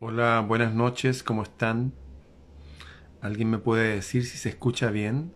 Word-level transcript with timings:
Hola, 0.00 0.44
buenas 0.46 0.72
noches, 0.74 1.24
¿cómo 1.24 1.42
están? 1.42 1.92
¿Alguien 3.20 3.50
me 3.50 3.58
puede 3.58 3.96
decir 3.96 4.24
si 4.24 4.38
se 4.38 4.50
escucha 4.50 4.92
bien? 4.92 5.34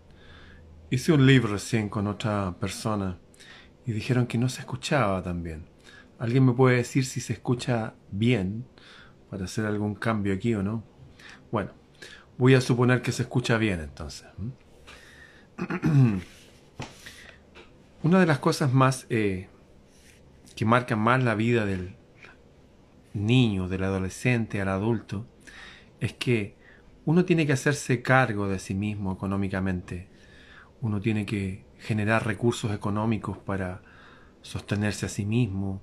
Hice 0.89 1.13
un 1.13 1.27
libro 1.27 1.55
recién 1.55 1.89
con 1.89 2.07
otra 2.07 2.55
persona 2.61 3.19
y 3.85 3.91
dijeron 3.91 4.29
que 4.29 4.39
no 4.39 4.49
se 4.49 4.61
escuchaba 4.61 5.21
tan 5.21 5.43
bien. 5.43 5.67
¿Alguien 6.21 6.47
me 6.47 6.53
puede 6.53 6.77
decir 6.77 7.05
si 7.05 7.21
se 7.21 7.33
escucha 7.33 7.95
bien 8.13 8.65
para 9.29 9.47
hacer 9.47 9.67
algún 9.67 9.97
cambio 9.97 10.33
aquí 10.33 10.55
o 10.55 10.63
no? 10.63 10.85
Bueno, 11.51 11.73
voy 12.39 12.55
a 12.55 12.61
suponer 12.61 13.03
que 13.03 13.11
se 13.11 13.23
escucha 13.23 13.59
bien 13.59 13.81
entonces. 13.81 14.29
Una 18.05 18.21
de 18.21 18.27
las 18.27 18.39
cosas 18.39 18.73
más 18.73 19.07
eh, 19.11 19.49
que 20.55 20.65
marcan 20.65 21.01
más 21.01 21.21
la 21.21 21.35
vida 21.35 21.67
del 21.67 21.97
niño, 23.15 23.69
del 23.69 23.85
adolescente 23.85 24.61
al 24.61 24.69
adulto, 24.69 25.27
es 26.01 26.13
que 26.13 26.57
uno 27.05 27.25
tiene 27.25 27.47
que 27.47 27.53
hacerse 27.53 28.03
cargo 28.03 28.49
de 28.49 28.59
sí 28.59 28.75
mismo 28.75 29.13
económicamente. 29.13 30.09
Uno 30.81 31.01
tiene 31.01 31.27
que 31.27 31.65
generar 31.79 32.27
recursos 32.27 32.73
económicos 32.73 33.39
para 33.39 33.83
sostenerse 34.43 35.07
a 35.07 35.09
sí 35.09 35.25
mismo 35.25 35.81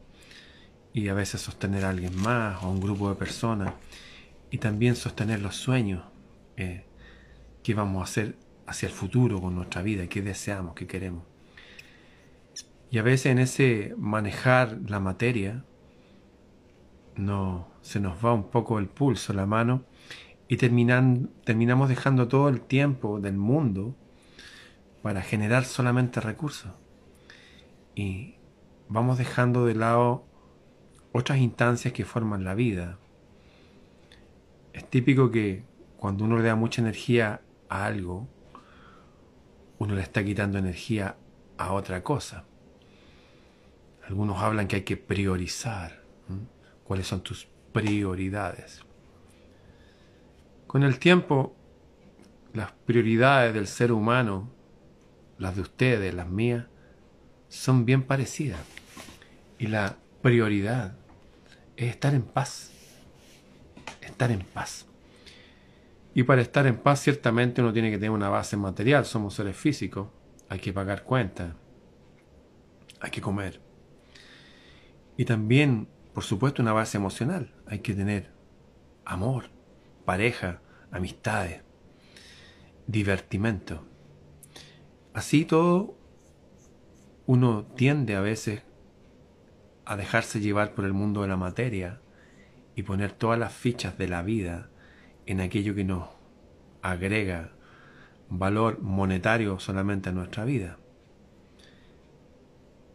y 0.94 1.08
a 1.10 1.14
veces 1.14 1.42
sostener 1.42 1.86
a 1.86 1.90
alguien 1.90 2.16
más 2.22 2.64
o 2.64 2.68
a 2.68 2.70
un 2.70 2.80
grupo 2.80 3.10
de 3.10 3.16
personas 3.16 3.74
y 4.52 4.58
también 4.58 4.96
sostener 4.96 5.42
los 5.42 5.56
sueños 5.56 6.04
eh, 6.58 6.86
que 7.64 7.74
vamos 7.74 8.02
a 8.02 8.04
hacer 8.06 8.38
hacia 8.66 8.88
el 8.88 8.94
futuro 8.94 9.42
con 9.42 9.56
nuestra 9.56 9.82
vida, 9.82 10.08
qué 10.08 10.22
deseamos, 10.22 10.76
qué 10.76 10.88
queremos. 10.88 11.24
Y 12.92 12.98
a 12.98 13.04
veces 13.04 13.28
en 13.28 13.40
ese 13.40 13.94
manejar 13.98 14.80
la 14.88 15.00
materia, 15.00 15.64
no, 17.20 17.68
se 17.82 18.00
nos 18.00 18.24
va 18.24 18.34
un 18.34 18.50
poco 18.50 18.80
el 18.80 18.88
pulso, 18.88 19.34
la 19.34 19.46
mano, 19.46 19.84
y 20.48 20.58
terminan, 20.58 21.30
terminamos 21.44 21.90
dejando 21.90 22.28
todo 22.28 22.50
el 22.50 22.62
tiempo 22.62 23.20
del 23.20 23.38
mundo 23.38 23.96
para 25.02 25.22
generar 25.22 25.66
solamente 25.66 26.22
recursos. 26.22 26.72
Y 27.94 28.36
vamos 28.88 29.18
dejando 29.18 29.66
de 29.66 29.76
lado 29.76 30.26
otras 31.12 31.40
instancias 31.40 31.94
que 31.94 32.06
forman 32.06 32.44
la 32.44 32.56
vida. 32.56 32.98
Es 34.74 34.90
típico 34.90 35.30
que 35.30 35.64
cuando 35.98 36.24
uno 36.24 36.38
le 36.38 36.44
da 36.44 36.56
mucha 36.56 36.82
energía 36.82 37.42
a 37.68 37.86
algo, 37.86 38.28
uno 39.78 39.96
le 39.96 40.02
está 40.02 40.24
quitando 40.24 40.58
energía 40.58 41.18
a 41.58 41.74
otra 41.74 42.02
cosa. 42.04 42.46
Algunos 44.08 44.42
hablan 44.42 44.68
que 44.68 44.78
hay 44.78 44.82
que 44.84 44.98
priorizar. 44.98 45.99
¿Cuáles 46.90 47.06
son 47.06 47.22
tus 47.22 47.48
prioridades? 47.72 48.82
Con 50.66 50.82
el 50.82 50.98
tiempo, 50.98 51.56
las 52.52 52.72
prioridades 52.72 53.54
del 53.54 53.68
ser 53.68 53.92
humano, 53.92 54.50
las 55.38 55.56
de 55.56 55.62
ustedes, 55.62 56.12
las 56.16 56.28
mías, 56.28 56.66
son 57.48 57.86
bien 57.86 58.02
parecidas. 58.02 58.62
Y 59.60 59.68
la 59.68 59.98
prioridad 60.24 60.98
es 61.78 61.92
estar 61.92 62.16
en 62.16 62.24
paz. 62.24 62.72
Estar 64.02 64.32
en 64.32 64.42
paz. 64.42 64.88
Y 66.16 66.24
para 66.24 66.42
estar 66.42 66.66
en 66.66 66.78
paz, 66.80 67.02
ciertamente 67.02 67.62
uno 67.62 67.72
tiene 67.72 67.92
que 67.92 67.98
tener 67.98 68.10
una 68.10 68.30
base 68.30 68.58
material. 68.58 69.06
Somos 69.06 69.36
seres 69.36 69.56
físicos. 69.56 70.08
Hay 70.50 70.58
que 70.58 70.74
pagar 70.74 71.04
cuentas. 71.04 71.54
Hay 73.00 73.12
que 73.12 73.22
comer. 73.22 73.62
Y 75.18 75.26
también, 75.26 75.88
por 76.14 76.24
supuesto, 76.24 76.62
una 76.62 76.74
base 76.74 76.98
emocional. 76.98 77.54
Hay 77.68 77.80
que 77.80 77.94
tener 77.94 78.32
amor, 79.06 79.46
pareja, 80.06 80.62
amistades, 80.92 81.62
divertimento. 82.88 83.86
Así 85.14 85.46
todo, 85.46 85.98
uno 87.26 87.66
tiende 87.76 88.16
a 88.16 88.22
veces 88.22 88.64
a 89.86 89.96
dejarse 89.96 90.40
llevar 90.40 90.74
por 90.74 90.86
el 90.86 90.94
mundo 90.94 91.22
de 91.22 91.28
la 91.28 91.38
materia 91.38 92.02
y 92.76 92.84
poner 92.84 93.12
todas 93.12 93.38
las 93.38 93.54
fichas 93.54 93.98
de 93.98 94.08
la 94.08 94.22
vida 94.22 94.70
en 95.26 95.42
aquello 95.42 95.76
que 95.76 95.84
nos 95.84 96.10
agrega 96.82 97.52
valor 98.30 98.82
monetario 98.82 99.60
solamente 99.60 100.10
a 100.10 100.12
nuestra 100.12 100.46
vida. 100.46 100.78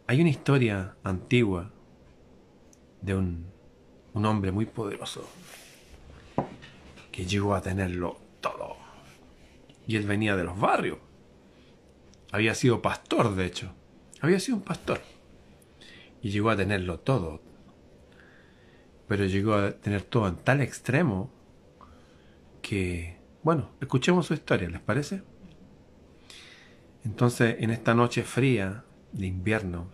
Hay 0.06 0.20
una 0.20 0.30
historia 0.30 0.96
antigua 1.02 1.72
de 3.04 3.14
un, 3.14 3.46
un 4.14 4.24
hombre 4.24 4.50
muy 4.50 4.64
poderoso 4.64 5.28
que 7.12 7.26
llegó 7.26 7.54
a 7.54 7.60
tenerlo 7.60 8.18
todo. 8.40 8.76
Y 9.86 9.96
él 9.96 10.06
venía 10.06 10.36
de 10.36 10.44
los 10.44 10.58
barrios. 10.58 10.98
Había 12.32 12.54
sido 12.54 12.80
pastor, 12.80 13.34
de 13.34 13.46
hecho. 13.46 13.72
Había 14.20 14.40
sido 14.40 14.56
un 14.56 14.62
pastor. 14.62 15.00
Y 16.22 16.30
llegó 16.30 16.50
a 16.50 16.56
tenerlo 16.56 16.98
todo. 16.98 17.42
Pero 19.06 19.26
llegó 19.26 19.54
a 19.54 19.72
tener 19.72 20.02
todo 20.02 20.26
en 20.26 20.36
tal 20.36 20.62
extremo 20.62 21.30
que... 22.62 23.18
Bueno, 23.42 23.70
escuchemos 23.80 24.26
su 24.26 24.32
historia, 24.32 24.70
¿les 24.70 24.80
parece? 24.80 25.22
Entonces, 27.04 27.56
en 27.60 27.68
esta 27.68 27.94
noche 27.94 28.22
fría 28.22 28.84
de 29.12 29.26
invierno, 29.26 29.90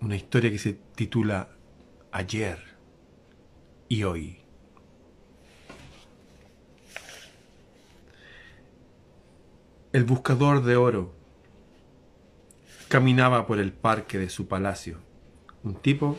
una 0.00 0.16
historia 0.16 0.50
que 0.50 0.58
se 0.58 0.72
titula 0.94 1.50
Ayer 2.10 2.58
y 3.88 4.02
hoy. 4.04 4.38
El 9.92 10.04
buscador 10.04 10.62
de 10.62 10.76
oro 10.76 11.14
caminaba 12.88 13.46
por 13.46 13.58
el 13.58 13.72
parque 13.72 14.18
de 14.18 14.30
su 14.30 14.48
palacio. 14.48 14.98
Un 15.62 15.74
tipo 15.74 16.18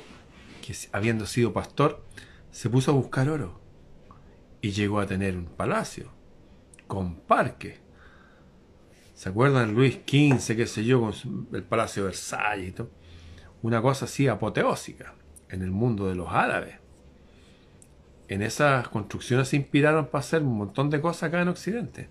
que, 0.62 0.76
habiendo 0.92 1.26
sido 1.26 1.54
pastor, 1.54 2.06
se 2.52 2.70
puso 2.70 2.92
a 2.92 2.94
buscar 2.94 3.30
oro 3.30 3.62
y 4.62 4.72
llegó 4.72 5.00
a 5.00 5.08
tener 5.08 5.36
un 5.36 5.46
palacio 5.46 6.12
con 6.88 7.16
parque. 7.16 7.80
¿Se 9.16 9.30
acuerdan 9.30 9.74
Luis 9.74 10.00
XV, 10.06 10.56
qué 10.56 10.68
sé 10.68 10.84
yo, 10.84 11.00
con 11.00 11.48
el 11.54 11.64
Palacio 11.64 12.04
de 12.04 12.08
Versalles 12.08 12.70
y 12.70 12.72
todo? 12.72 13.01
Una 13.62 13.82
cosa 13.82 14.06
así 14.06 14.28
apoteósica 14.28 15.14
en 15.50 15.62
el 15.62 15.72
mundo 15.72 16.08
de 16.08 16.16
los 16.16 16.30
árabes. 16.30 16.76
En 18.28 18.42
esas 18.42 18.88
construcciones 18.88 19.50
se 19.50 19.58
inspiraron 19.58 20.08
para 20.08 20.22
hacer 20.22 20.42
un 20.42 20.58
montón 20.58 20.90
de 20.90 21.02
cosas 21.02 21.24
acá 21.24 21.42
en 21.42 21.50
Occidente. 21.50 22.10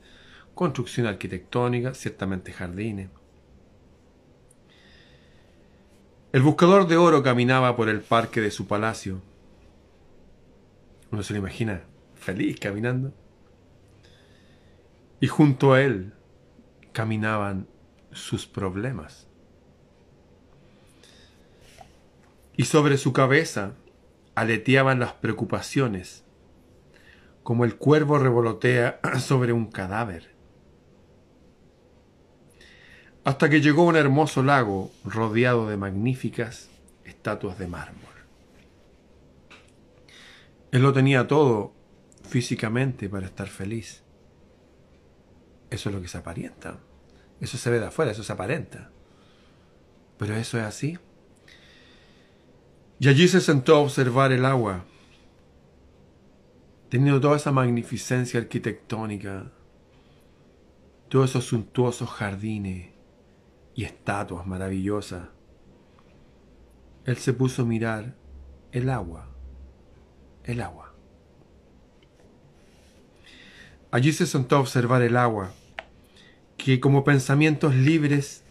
Construcción 0.55 1.07
arquitectónica, 1.07 1.95
ciertamente 1.95 2.53
jardines. 2.53 3.09
El 6.33 6.43
buscador 6.43 6.87
de 6.87 6.97
oro 6.97 7.23
caminaba 7.23 7.75
por 7.75 7.89
el 7.89 8.03
parque 8.03 8.41
de 8.41 8.51
su 8.51 8.67
palacio. 8.67 9.23
Uno 11.11 11.23
se 11.23 11.33
lo 11.33 11.39
imagina 11.39 11.85
feliz 12.15 12.61
caminando. 12.61 13.13
Y 15.21 15.27
junto 15.27 15.73
a 15.73 15.81
él 15.81 16.13
caminaban 16.93 17.67
sus 18.13 18.47
problemas. 18.47 19.30
Y 22.61 22.65
sobre 22.65 22.99
su 22.99 23.15
cabeza 23.15 23.73
aleteaban 24.35 25.01
las 25.01 25.15
preocupaciones, 25.15 26.25
como 27.43 27.65
el 27.65 27.77
cuervo 27.77 28.19
revolotea 28.19 29.01
sobre 29.19 29.55
un 29.55 29.71
cadáver. 29.71 30.35
Hasta 33.25 33.49
que 33.49 33.63
llegó 33.63 33.85
a 33.85 33.87
un 33.87 33.97
hermoso 33.97 34.43
lago 34.43 34.91
rodeado 35.07 35.71
de 35.71 35.79
magníficas 35.79 36.69
estatuas 37.07 37.59
de 37.59 37.67
mármol. 37.67 38.13
Él 40.73 40.83
lo 40.83 40.93
tenía 40.93 41.27
todo 41.27 41.73
físicamente 42.29 43.09
para 43.09 43.25
estar 43.25 43.49
feliz. 43.49 44.03
Eso 45.71 45.89
es 45.89 45.95
lo 45.95 46.03
que 46.03 46.09
se 46.09 46.19
aparenta. 46.19 46.79
Eso 47.41 47.57
se 47.57 47.71
ve 47.71 47.81
de 47.81 47.87
afuera, 47.87 48.11
eso 48.11 48.23
se 48.23 48.35
aparenta. 48.35 48.91
Pero 50.19 50.37
eso 50.37 50.59
es 50.59 50.65
así. 50.65 50.99
Y 53.03 53.09
allí 53.09 53.29
se 53.29 53.41
sentó 53.41 53.77
a 53.77 53.79
observar 53.79 54.31
el 54.31 54.45
agua, 54.45 54.85
teniendo 56.91 57.19
toda 57.19 57.39
esa 57.39 57.51
magnificencia 57.51 58.39
arquitectónica, 58.39 59.51
todos 61.09 61.31
esos 61.31 61.47
suntuosos 61.47 62.11
jardines 62.11 62.91
y 63.75 63.85
estatuas 63.85 64.47
maravillosas. 64.47 65.29
Él 67.07 67.17
se 67.17 67.33
puso 67.33 67.63
a 67.63 67.65
mirar 67.65 68.17
el 68.71 68.91
agua, 68.91 69.31
el 70.45 70.61
agua. 70.61 70.95
Allí 73.91 74.13
se 74.13 74.27
sentó 74.27 74.57
a 74.57 74.61
observar 74.61 75.01
el 75.01 75.17
agua, 75.17 75.53
que 76.59 76.81
como 76.81 77.03
pensamientos 77.03 77.75
libres 77.75 78.45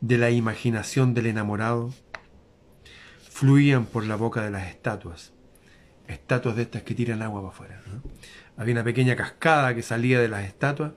de 0.00 0.16
la 0.16 0.30
imaginación 0.30 1.12
del 1.12 1.26
enamorado, 1.26 1.92
fluían 3.36 3.84
por 3.84 4.06
la 4.06 4.16
boca 4.16 4.42
de 4.42 4.50
las 4.50 4.66
estatuas, 4.66 5.34
estatuas 6.08 6.56
de 6.56 6.62
estas 6.62 6.84
que 6.84 6.94
tiran 6.94 7.20
agua 7.20 7.42
para 7.42 7.52
afuera. 7.52 7.82
Había 8.56 8.72
una 8.72 8.82
pequeña 8.82 9.14
cascada 9.14 9.74
que 9.74 9.82
salía 9.82 10.18
de 10.18 10.28
las 10.28 10.46
estatuas 10.46 10.92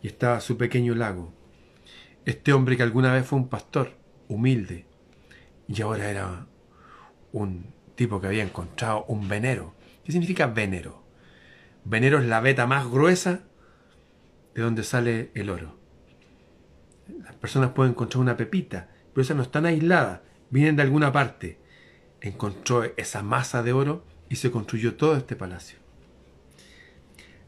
y 0.00 0.06
estaba 0.06 0.40
su 0.40 0.56
pequeño 0.56 0.94
lago. 0.94 1.34
Este 2.24 2.52
hombre 2.52 2.76
que 2.76 2.84
alguna 2.84 3.12
vez 3.12 3.26
fue 3.26 3.40
un 3.40 3.48
pastor, 3.48 3.96
humilde, 4.28 4.86
y 5.66 5.82
ahora 5.82 6.08
era 6.08 6.46
un 7.32 7.74
tipo 7.96 8.20
que 8.20 8.28
había 8.28 8.44
encontrado 8.44 9.04
un 9.08 9.28
venero. 9.28 9.74
¿Qué 10.04 10.12
significa 10.12 10.46
venero? 10.46 11.02
Venero 11.84 12.20
es 12.20 12.26
la 12.26 12.38
veta 12.38 12.68
más 12.68 12.88
gruesa 12.88 13.40
de 14.54 14.62
donde 14.62 14.84
sale 14.84 15.32
el 15.34 15.50
oro. 15.50 15.76
Las 17.24 17.34
personas 17.34 17.70
pueden 17.70 17.94
encontrar 17.94 18.20
una 18.20 18.36
pepita, 18.36 18.90
pero 19.12 19.22
esas 19.22 19.36
no 19.36 19.42
están 19.42 19.66
aisladas, 19.66 20.20
vienen 20.50 20.76
de 20.76 20.82
alguna 20.82 21.10
parte. 21.10 21.58
Encontró 22.20 22.84
esa 22.96 23.22
masa 23.22 23.62
de 23.62 23.72
oro 23.72 24.04
y 24.28 24.36
se 24.36 24.50
construyó 24.50 24.96
todo 24.96 25.16
este 25.16 25.36
palacio. 25.36 25.78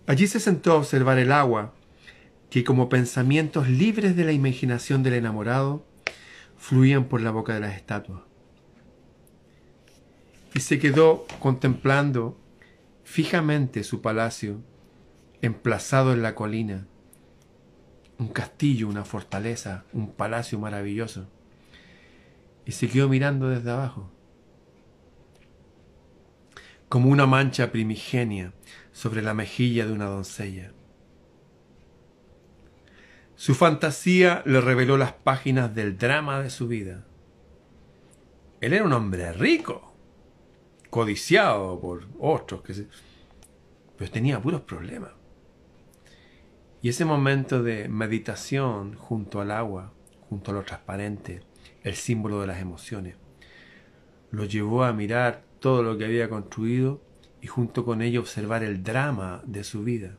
Allí 0.06 0.26
se 0.26 0.40
sentó 0.40 0.72
a 0.72 0.76
observar 0.76 1.18
el 1.18 1.32
agua, 1.32 1.72
que 2.50 2.64
como 2.64 2.88
pensamientos 2.88 3.68
libres 3.68 4.16
de 4.16 4.24
la 4.24 4.32
imaginación 4.32 5.02
del 5.02 5.14
enamorado, 5.14 5.86
fluían 6.56 7.04
por 7.04 7.20
la 7.20 7.30
boca 7.30 7.54
de 7.54 7.60
las 7.60 7.74
estatuas. 7.74 8.20
Y 10.54 10.60
se 10.60 10.78
quedó 10.78 11.26
contemplando 11.38 12.38
fijamente 13.04 13.84
su 13.84 14.02
palacio, 14.02 14.60
emplazado 15.40 16.12
en 16.12 16.22
la 16.22 16.34
colina, 16.34 16.86
un 18.18 18.28
castillo, 18.28 18.86
una 18.88 19.04
fortaleza, 19.04 19.84
un 19.92 20.12
palacio 20.12 20.58
maravilloso. 20.58 21.26
Y 22.66 22.72
se 22.72 22.88
quedó 22.88 23.08
mirando 23.08 23.48
desde 23.48 23.70
abajo, 23.70 24.11
como 26.92 27.08
una 27.08 27.24
mancha 27.24 27.72
primigenia 27.72 28.52
sobre 28.92 29.22
la 29.22 29.32
mejilla 29.32 29.86
de 29.86 29.92
una 29.94 30.04
doncella. 30.04 30.72
Su 33.34 33.54
fantasía 33.54 34.42
le 34.44 34.60
reveló 34.60 34.98
las 34.98 35.14
páginas 35.14 35.74
del 35.74 35.96
drama 35.96 36.42
de 36.42 36.50
su 36.50 36.68
vida. 36.68 37.06
Él 38.60 38.74
era 38.74 38.84
un 38.84 38.92
hombre 38.92 39.32
rico, 39.32 39.94
codiciado 40.90 41.80
por 41.80 42.08
otros, 42.20 42.60
que 42.60 42.74
pero 43.96 44.10
tenía 44.10 44.42
puros 44.42 44.60
problemas. 44.60 45.12
Y 46.82 46.90
ese 46.90 47.06
momento 47.06 47.62
de 47.62 47.88
meditación 47.88 48.96
junto 48.96 49.40
al 49.40 49.50
agua, 49.50 49.94
junto 50.28 50.50
a 50.50 50.54
lo 50.54 50.62
transparente, 50.62 51.40
el 51.84 51.94
símbolo 51.94 52.42
de 52.42 52.48
las 52.48 52.60
emociones, 52.60 53.16
lo 54.30 54.44
llevó 54.44 54.84
a 54.84 54.92
mirar 54.92 55.50
todo 55.62 55.82
lo 55.82 55.96
que 55.96 56.04
había 56.04 56.28
construido 56.28 57.00
y 57.40 57.46
junto 57.46 57.86
con 57.86 58.02
ello 58.02 58.20
observar 58.20 58.62
el 58.62 58.82
drama 58.82 59.40
de 59.46 59.64
su 59.64 59.82
vida. 59.82 60.18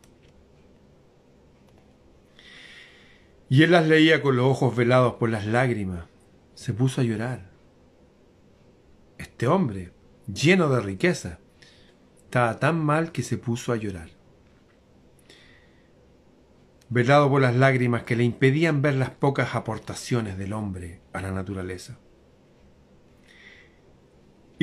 Y 3.47 3.61
él 3.61 3.71
las 3.71 3.87
leía 3.87 4.23
con 4.23 4.35
los 4.35 4.47
ojos 4.47 4.75
velados 4.75 5.13
por 5.15 5.29
las 5.29 5.45
lágrimas. 5.45 6.05
Se 6.55 6.73
puso 6.73 7.01
a 7.01 7.03
llorar. 7.03 7.51
Este 9.19 9.45
hombre, 9.45 9.91
lleno 10.25 10.67
de 10.69 10.81
riqueza, 10.81 11.37
estaba 12.23 12.59
tan 12.59 12.83
mal 12.83 13.11
que 13.11 13.21
se 13.21 13.37
puso 13.37 13.71
a 13.71 13.75
llorar 13.75 14.09
velado 16.93 17.27
por 17.27 17.41
las 17.41 17.55
lágrimas 17.55 18.03
que 18.03 18.15
le 18.15 18.23
impedían 18.23 18.83
ver 18.83 18.93
las 18.93 19.09
pocas 19.09 19.55
aportaciones 19.55 20.37
del 20.37 20.53
hombre 20.53 21.01
a 21.11 21.21
la 21.21 21.31
naturaleza. 21.31 21.97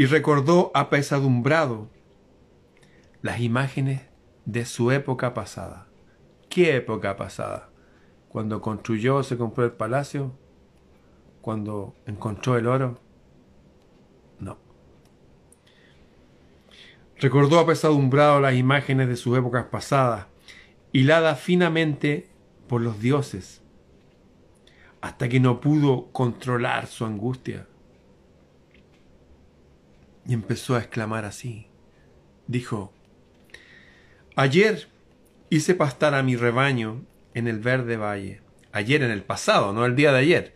Y 0.01 0.07
recordó 0.07 0.71
apesadumbrado 0.73 1.91
las 3.21 3.41
imágenes 3.41 4.01
de 4.47 4.65
su 4.65 4.93
época 4.93 5.35
pasada. 5.35 5.89
¿Qué 6.49 6.75
época 6.75 7.19
pasada? 7.19 7.69
Cuando 8.31 8.63
construyó, 8.63 9.23
se 9.23 9.37
compró 9.37 9.63
el 9.63 9.73
palacio, 9.73 10.33
cuando 11.43 11.95
encontró 12.07 12.57
el 12.57 12.67
oro. 12.67 12.99
No. 14.39 14.57
Recordó 17.19 17.59
apesadumbrado 17.59 18.41
las 18.41 18.55
imágenes 18.55 19.07
de 19.07 19.17
sus 19.17 19.37
épocas 19.37 19.67
pasadas, 19.67 20.29
hilada 20.93 21.37
finamente 21.37 22.31
por 22.69 22.81
los 22.81 23.01
dioses, 23.01 23.61
hasta 25.03 25.29
que 25.29 25.41
no 25.41 25.61
pudo 25.61 26.07
controlar 26.11 26.87
su 26.87 27.05
angustia. 27.05 27.67
Y 30.31 30.35
empezó 30.35 30.77
a 30.77 30.79
exclamar 30.79 31.25
así. 31.25 31.67
Dijo, 32.47 32.93
ayer 34.37 34.87
hice 35.49 35.75
pastar 35.75 36.15
a 36.15 36.23
mi 36.23 36.37
rebaño 36.37 37.03
en 37.35 37.49
el 37.49 37.59
verde 37.59 37.97
valle. 37.97 38.41
Ayer 38.71 39.03
en 39.03 39.11
el 39.11 39.25
pasado, 39.25 39.73
no 39.73 39.85
el 39.85 39.97
día 39.97 40.13
de 40.13 40.21
ayer. 40.21 40.55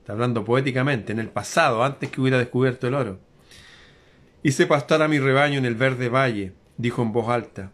Está 0.00 0.14
hablando 0.14 0.44
poéticamente, 0.44 1.12
en 1.12 1.20
el 1.20 1.28
pasado, 1.28 1.84
antes 1.84 2.10
que 2.10 2.20
hubiera 2.20 2.38
descubierto 2.38 2.88
el 2.88 2.94
oro. 2.94 3.20
Hice 4.42 4.66
pastar 4.66 5.02
a 5.02 5.06
mi 5.06 5.20
rebaño 5.20 5.58
en 5.58 5.66
el 5.66 5.76
verde 5.76 6.08
valle, 6.08 6.54
dijo 6.76 7.02
en 7.02 7.12
voz 7.12 7.28
alta 7.28 7.70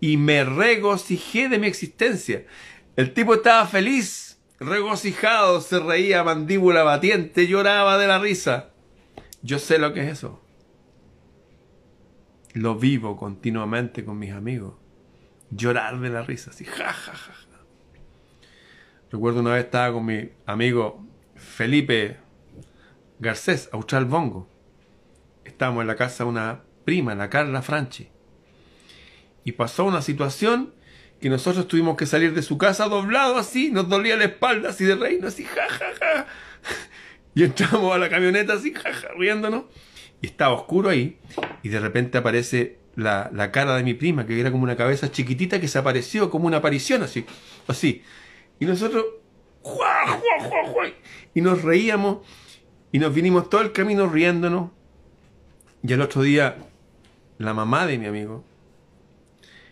y 0.00 0.18
me 0.18 0.44
regocijé 0.44 1.48
de 1.48 1.58
mi 1.58 1.66
existencia. 1.66 2.44
El 2.94 3.14
tipo 3.14 3.32
estaba 3.32 3.66
feliz, 3.66 4.38
regocijado, 4.60 5.62
se 5.62 5.80
reía 5.80 6.22
mandíbula 6.24 6.82
batiente, 6.82 7.46
lloraba 7.46 7.96
de 7.96 8.06
la 8.06 8.18
risa. 8.18 8.68
Yo 9.40 9.58
sé 9.58 9.78
lo 9.78 9.94
que 9.94 10.00
es 10.02 10.12
eso. 10.12 10.43
Lo 12.54 12.76
vivo 12.76 13.16
continuamente 13.16 14.04
con 14.04 14.18
mis 14.18 14.32
amigos. 14.32 14.74
Llorar 15.50 16.00
de 16.00 16.08
la 16.08 16.22
risa, 16.22 16.50
así, 16.50 16.64
ja, 16.64 16.92
ja, 16.92 17.12
ja. 17.12 17.32
Recuerdo 19.10 19.40
una 19.40 19.52
vez 19.52 19.64
estaba 19.64 19.92
con 19.92 20.06
mi 20.06 20.30
amigo 20.46 21.06
Felipe 21.36 22.16
Garcés, 23.20 23.68
Austral 23.72 24.06
Bongo. 24.06 24.48
Estábamos 25.44 25.82
en 25.82 25.86
la 25.88 25.96
casa 25.96 26.24
de 26.24 26.30
una 26.30 26.62
prima, 26.84 27.14
la 27.14 27.30
Carla 27.30 27.62
Franchi. 27.62 28.08
Y 29.44 29.52
pasó 29.52 29.84
una 29.84 30.02
situación 30.02 30.74
que 31.20 31.30
nosotros 31.30 31.68
tuvimos 31.68 31.96
que 31.96 32.06
salir 32.06 32.34
de 32.34 32.42
su 32.42 32.58
casa 32.58 32.88
doblado 32.88 33.36
así, 33.36 33.70
nos 33.70 33.88
dolía 33.88 34.16
la 34.16 34.24
espalda 34.24 34.70
así 34.70 34.84
de 34.84 34.96
reino, 34.96 35.28
así, 35.28 35.44
ja, 35.44 35.68
ja, 35.68 35.86
ja. 36.00 36.26
Y 37.34 37.44
entramos 37.44 37.94
a 37.94 37.98
la 37.98 38.08
camioneta 38.08 38.54
así, 38.54 38.72
ja, 38.74 38.92
ja, 38.92 39.08
riéndonos. 39.16 39.64
Y 40.20 40.26
estaba 40.26 40.54
oscuro 40.54 40.88
ahí. 40.88 41.18
Y 41.64 41.70
de 41.70 41.80
repente 41.80 42.18
aparece 42.18 42.78
la, 42.94 43.30
la, 43.32 43.50
cara 43.50 43.74
de 43.74 43.82
mi 43.82 43.94
prima, 43.94 44.26
que 44.26 44.38
era 44.38 44.52
como 44.52 44.62
una 44.62 44.76
cabeza 44.76 45.10
chiquitita 45.10 45.60
que 45.60 45.66
se 45.66 45.78
apareció, 45.78 46.30
como 46.30 46.46
una 46.46 46.58
aparición 46.58 47.02
así, 47.02 47.24
así. 47.66 48.02
Y 48.60 48.66
nosotros, 48.66 49.04
¡jua, 49.62 50.06
jua, 50.06 50.48
jua, 50.48 50.68
jua! 50.72 50.84
y 51.34 51.40
nos 51.40 51.62
reíamos 51.62 52.18
y 52.92 52.98
nos 52.98 53.14
vinimos 53.14 53.48
todo 53.48 53.62
el 53.62 53.72
camino 53.72 54.06
riéndonos. 54.08 54.72
Y 55.82 55.92
el 55.92 56.02
otro 56.02 56.20
día, 56.20 56.58
la 57.38 57.54
mamá 57.54 57.86
de 57.86 57.98
mi 57.98 58.06
amigo 58.06 58.44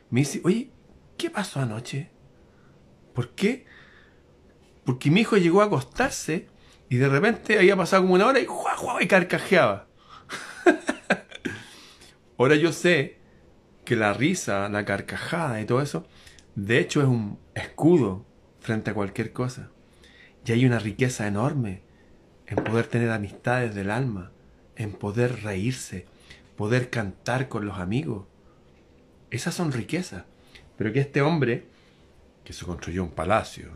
me 0.09 0.21
dice, 0.21 0.41
oye, 0.45 0.71
¿qué 1.19 1.29
pasó 1.29 1.61
anoche? 1.61 2.11
¿Por 3.15 3.35
qué? 3.35 3.67
Porque 4.85 5.11
mi 5.11 5.21
hijo 5.21 5.37
llegó 5.37 5.61
a 5.61 5.67
acostarse 5.67 6.49
y 6.89 6.97
de 6.97 7.09
repente 7.09 7.59
había 7.59 7.77
pasado 7.77 8.03
como 8.03 8.15
una 8.15 8.27
hora 8.27 8.41
y 8.41 8.47
¡jua, 8.47 8.77
jua! 8.77 9.03
y 9.03 9.07
carcajeaba. 9.07 9.89
Ahora 12.43 12.57
yo 12.57 12.73
sé 12.73 13.19
que 13.85 13.95
la 13.95 14.13
risa, 14.13 14.69
la 14.69 14.85
carcajada 14.85 15.61
y 15.61 15.65
todo 15.65 15.81
eso, 15.81 16.09
de 16.57 16.81
hecho 16.81 17.01
es 17.01 17.07
un 17.07 17.39
escudo 17.55 18.27
frente 18.59 18.91
a 18.91 18.95
cualquier 18.95 19.33
cosa. 19.33 19.71
Y 20.45 20.51
hay 20.51 20.67
una 20.67 20.81
riqueza 20.81 21.29
enorme 21.29 21.83
en 22.49 22.57
poder 22.65 22.89
tener 22.89 23.13
amistades 23.13 23.77
del 23.77 23.93
alma, 23.93 24.33
en 24.75 24.93
poder 24.93 25.45
reírse, 25.45 26.07
poder 26.57 26.91
cantar 26.91 27.49
con 27.49 27.65
los 27.65 27.79
amigos, 27.79 28.27
esas 29.31 29.55
son 29.55 29.71
riquezas. 29.71 30.25
Pero 30.77 30.93
que 30.93 30.99
este 30.99 31.23
hombre, 31.23 31.69
que 32.43 32.53
se 32.53 32.65
construyó 32.65 33.05
un 33.05 33.13
palacio, 33.13 33.69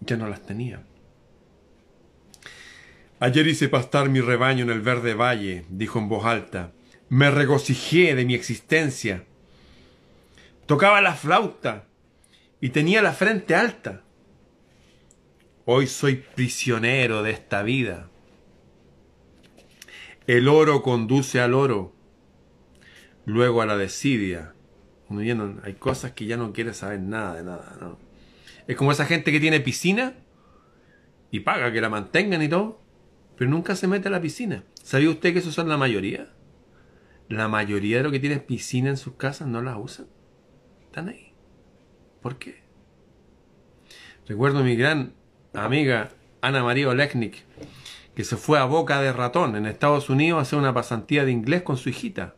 ya 0.00 0.18
no 0.18 0.28
las 0.28 0.42
tenía. 0.42 0.82
Ayer 3.24 3.46
hice 3.46 3.70
pastar 3.70 4.10
mi 4.10 4.20
rebaño 4.20 4.64
en 4.64 4.70
el 4.70 4.82
verde 4.82 5.14
valle, 5.14 5.64
dijo 5.70 5.98
en 5.98 6.10
voz 6.10 6.26
alta. 6.26 6.72
Me 7.08 7.30
regocijé 7.30 8.14
de 8.14 8.26
mi 8.26 8.34
existencia. 8.34 9.24
Tocaba 10.66 11.00
la 11.00 11.14
flauta 11.14 11.86
y 12.60 12.68
tenía 12.68 13.00
la 13.00 13.14
frente 13.14 13.54
alta. 13.54 14.02
Hoy 15.64 15.86
soy 15.86 16.16
prisionero 16.16 17.22
de 17.22 17.30
esta 17.30 17.62
vida. 17.62 18.10
El 20.26 20.46
oro 20.46 20.82
conduce 20.82 21.40
al 21.40 21.54
oro 21.54 21.94
luego 23.24 23.62
a 23.62 23.66
la 23.66 23.78
desidia. 23.78 24.52
hay 25.62 25.74
cosas 25.78 26.12
que 26.12 26.26
ya 26.26 26.36
no 26.36 26.52
quiere 26.52 26.74
saber 26.74 27.00
nada 27.00 27.36
de 27.36 27.44
nada. 27.44 27.96
Es 28.66 28.76
como 28.76 28.92
esa 28.92 29.06
gente 29.06 29.32
que 29.32 29.40
tiene 29.40 29.60
piscina 29.60 30.12
y 31.30 31.40
paga 31.40 31.72
que 31.72 31.80
la 31.80 31.88
mantengan 31.88 32.42
y 32.42 32.50
todo, 32.50 32.83
pero 33.36 33.50
nunca 33.50 33.76
se 33.76 33.88
mete 33.88 34.08
a 34.08 34.10
la 34.10 34.20
piscina. 34.20 34.64
¿Sabía 34.82 35.10
usted 35.10 35.32
que 35.32 35.38
eso 35.40 35.52
son 35.52 35.68
la 35.68 35.76
mayoría? 35.76 36.34
la 37.28 37.48
mayoría 37.48 37.98
de 37.98 38.02
los 38.02 38.12
que 38.12 38.20
tienen 38.20 38.40
piscina 38.40 38.90
en 38.90 38.96
sus 38.96 39.14
casas 39.14 39.48
no 39.48 39.62
la 39.62 39.78
usan. 39.78 40.06
Están 40.84 41.08
ahí. 41.08 41.32
¿Por 42.20 42.38
qué? 42.38 42.62
Recuerdo 44.26 44.60
a 44.60 44.62
mi 44.62 44.76
gran 44.76 45.14
amiga 45.52 46.10
Ana 46.40 46.62
María 46.62 46.88
Olechnik, 46.88 47.44
que 48.14 48.24
se 48.24 48.36
fue 48.36 48.58
a 48.58 48.64
Boca 48.64 49.00
de 49.00 49.12
Ratón 49.12 49.56
en 49.56 49.66
Estados 49.66 50.08
Unidos 50.08 50.38
a 50.38 50.42
hacer 50.42 50.58
una 50.58 50.74
pasantía 50.74 51.24
de 51.24 51.32
inglés 51.32 51.62
con 51.62 51.76
su 51.76 51.88
hijita. 51.88 52.36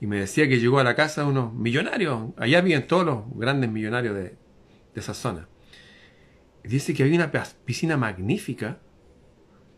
Y 0.00 0.06
me 0.06 0.20
decía 0.20 0.48
que 0.48 0.60
llegó 0.60 0.78
a 0.78 0.84
la 0.84 0.94
casa 0.94 1.22
de 1.22 1.28
unos 1.28 1.54
millonarios. 1.54 2.30
Allá 2.36 2.60
viven 2.60 2.86
todos 2.86 3.06
los 3.06 3.24
grandes 3.34 3.70
millonarios 3.70 4.14
de, 4.14 4.22
de 4.22 4.36
esa 4.94 5.14
zona. 5.14 5.48
Y 6.64 6.68
dice 6.68 6.92
que 6.92 7.02
había 7.02 7.16
una 7.16 7.32
piscina 7.64 7.96
magnífica 7.96 8.78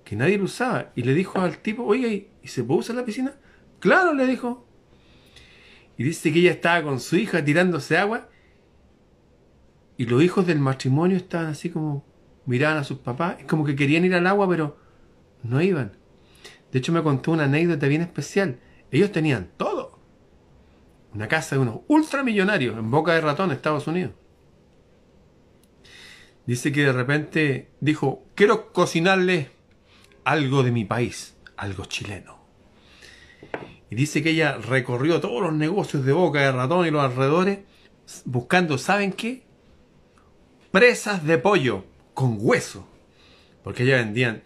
que 0.09 0.17
nadie 0.17 0.39
lo 0.39 0.45
usaba. 0.45 0.91
Y 0.97 1.03
le 1.03 1.13
dijo 1.13 1.39
al 1.39 1.59
tipo, 1.59 1.85
oye, 1.85 2.31
¿y 2.43 2.49
se 2.49 2.65
puede 2.65 2.81
usar 2.81 2.97
la 2.97 3.05
piscina? 3.05 3.35
Claro, 3.79 4.15
le 4.15 4.27
dijo. 4.27 4.67
Y 5.99 6.05
dice 6.05 6.33
que 6.33 6.39
ella 6.39 6.53
estaba 6.53 6.83
con 6.83 6.99
su 6.99 7.17
hija 7.17 7.45
tirándose 7.45 7.99
agua. 7.99 8.31
Y 9.99 10.07
los 10.07 10.23
hijos 10.23 10.47
del 10.47 10.61
matrimonio 10.61 11.19
estaban 11.19 11.49
así 11.49 11.69
como 11.69 12.07
miraban 12.47 12.79
a 12.79 12.85
sus 12.85 13.01
papás. 13.01 13.37
Como 13.47 13.67
que 13.67 13.77
querían 13.77 14.07
ir 14.07 14.15
al 14.15 14.27
agua, 14.27 14.49
pero 14.49 14.79
no 15.43 15.61
iban. 15.61 15.93
De 16.73 16.79
hecho, 16.79 16.91
me 16.91 17.03
contó 17.03 17.33
una 17.33 17.45
anécdota 17.45 17.87
bien 17.87 18.01
especial. 18.01 18.61
Ellos 18.91 19.13
tenían 19.13 19.51
todo. 19.59 20.01
Una 21.13 21.29
casa 21.29 21.57
de 21.57 21.61
unos 21.61 21.81
ultramillonarios 21.87 22.79
en 22.79 22.91
Boca 22.91 23.13
de 23.13 23.21
Ratón, 23.21 23.53
Estados 23.53 23.87
Unidos. 23.87 24.13
Dice 26.47 26.73
que 26.73 26.81
de 26.85 26.93
repente 26.95 27.73
dijo, 27.83 28.25
quiero 28.35 28.73
cocinarle 28.73 29.58
algo 30.29 30.63
de 30.63 30.71
mi 30.71 30.85
país, 30.85 31.37
algo 31.57 31.87
chileno. 31.87 32.39
Y 33.91 33.95
dice 33.95 34.23
que 34.23 34.31
ella 34.31 34.59
recorrió 34.59 35.21
todos 35.21 35.41
los 35.41 35.55
negocios 35.55 36.05
de 36.05 36.13
Boca 36.13 36.41
de 36.43 36.53
Ratón 36.53 36.87
y 36.87 36.91
los 36.91 37.03
alrededores 37.03 37.61
buscando, 38.27 38.77
¿saben 38.77 39.13
qué? 39.13 39.45
Presas 40.71 41.25
de 41.25 41.39
pollo 41.39 41.87
con 42.13 42.37
hueso. 42.39 42.87
Porque 43.65 43.85
ella 43.85 43.97
vendían 43.97 44.43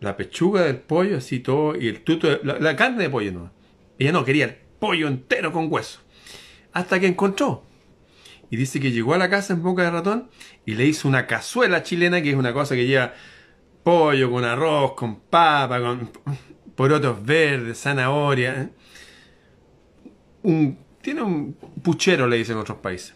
la 0.00 0.18
pechuga 0.18 0.64
del 0.64 0.76
pollo, 0.76 1.16
así 1.16 1.40
todo, 1.40 1.80
y 1.80 1.88
el 1.88 2.04
tuto, 2.04 2.38
la, 2.42 2.58
la 2.58 2.76
carne 2.76 3.04
de 3.04 3.10
pollo 3.10 3.32
no. 3.32 3.50
Ella 3.98 4.12
no 4.12 4.22
quería 4.22 4.44
el 4.44 4.56
pollo 4.78 5.08
entero 5.08 5.50
con 5.50 5.72
hueso. 5.72 6.00
Hasta 6.74 7.00
que 7.00 7.06
encontró. 7.06 7.64
Y 8.50 8.58
dice 8.58 8.80
que 8.80 8.92
llegó 8.92 9.14
a 9.14 9.18
la 9.18 9.30
casa 9.30 9.54
en 9.54 9.62
boca 9.62 9.82
de 9.82 9.90
ratón 9.92 10.28
y 10.66 10.74
le 10.74 10.84
hizo 10.84 11.08
una 11.08 11.26
cazuela 11.26 11.82
chilena, 11.82 12.20
que 12.20 12.30
es 12.30 12.36
una 12.36 12.52
cosa 12.52 12.74
que 12.74 12.86
lleva 12.86 13.14
pollo 13.86 14.32
con 14.32 14.44
arroz, 14.44 14.94
con 14.94 15.20
papa, 15.20 15.80
con 15.80 16.10
porotos 16.74 17.24
verdes, 17.24 17.78
zanahoria. 17.78 18.72
¿eh? 20.42 20.74
Tiene 21.00 21.22
un 21.22 21.52
puchero, 21.84 22.26
le 22.26 22.36
dicen 22.36 22.56
en 22.56 22.62
otros 22.62 22.78
países. 22.78 23.14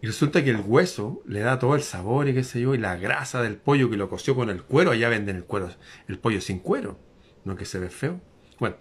Y 0.00 0.06
resulta 0.06 0.42
que 0.42 0.48
el 0.48 0.62
hueso 0.64 1.22
le 1.26 1.40
da 1.40 1.58
todo 1.58 1.74
el 1.74 1.82
sabor 1.82 2.26
y 2.26 2.32
qué 2.32 2.42
sé 2.42 2.62
yo, 2.62 2.74
y 2.74 2.78
la 2.78 2.96
grasa 2.96 3.42
del 3.42 3.56
pollo 3.56 3.90
que 3.90 3.98
lo 3.98 4.08
coció 4.08 4.34
con 4.34 4.48
el 4.48 4.62
cuero, 4.62 4.92
allá 4.92 5.10
venden 5.10 5.36
el 5.36 5.44
cuero, 5.44 5.68
el 6.08 6.18
pollo 6.18 6.40
sin 6.40 6.60
cuero, 6.60 6.98
no 7.44 7.54
que 7.54 7.66
se 7.66 7.78
ve 7.78 7.90
feo. 7.90 8.18
Bueno, 8.58 8.76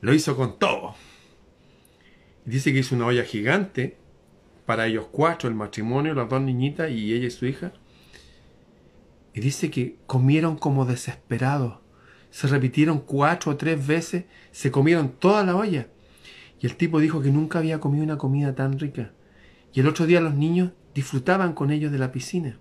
lo 0.00 0.12
hizo 0.12 0.36
con 0.36 0.58
todo. 0.58 0.96
Dice 2.44 2.72
que 2.72 2.80
hizo 2.80 2.96
una 2.96 3.06
olla 3.06 3.22
gigante 3.22 3.96
para 4.66 4.88
ellos 4.88 5.06
cuatro, 5.12 5.48
el 5.48 5.54
matrimonio, 5.54 6.14
las 6.14 6.28
dos 6.28 6.42
niñitas 6.42 6.90
y 6.90 7.14
ella 7.14 7.28
y 7.28 7.30
su 7.30 7.46
hija. 7.46 7.72
Y 9.36 9.40
dice 9.40 9.70
que 9.70 9.98
comieron 10.06 10.56
como 10.56 10.86
desesperados. 10.86 11.74
Se 12.30 12.46
repitieron 12.46 13.00
cuatro 13.00 13.52
o 13.52 13.56
tres 13.58 13.86
veces, 13.86 14.24
se 14.50 14.70
comieron 14.70 15.10
toda 15.10 15.44
la 15.44 15.54
olla. 15.54 15.88
Y 16.58 16.64
el 16.64 16.74
tipo 16.76 17.00
dijo 17.00 17.20
que 17.20 17.30
nunca 17.30 17.58
había 17.58 17.78
comido 17.78 18.02
una 18.02 18.16
comida 18.16 18.54
tan 18.54 18.78
rica. 18.78 19.12
Y 19.74 19.80
el 19.80 19.88
otro 19.88 20.06
día 20.06 20.22
los 20.22 20.34
niños 20.34 20.70
disfrutaban 20.94 21.52
con 21.52 21.70
ellos 21.70 21.92
de 21.92 21.98
la 21.98 22.12
piscina. 22.12 22.56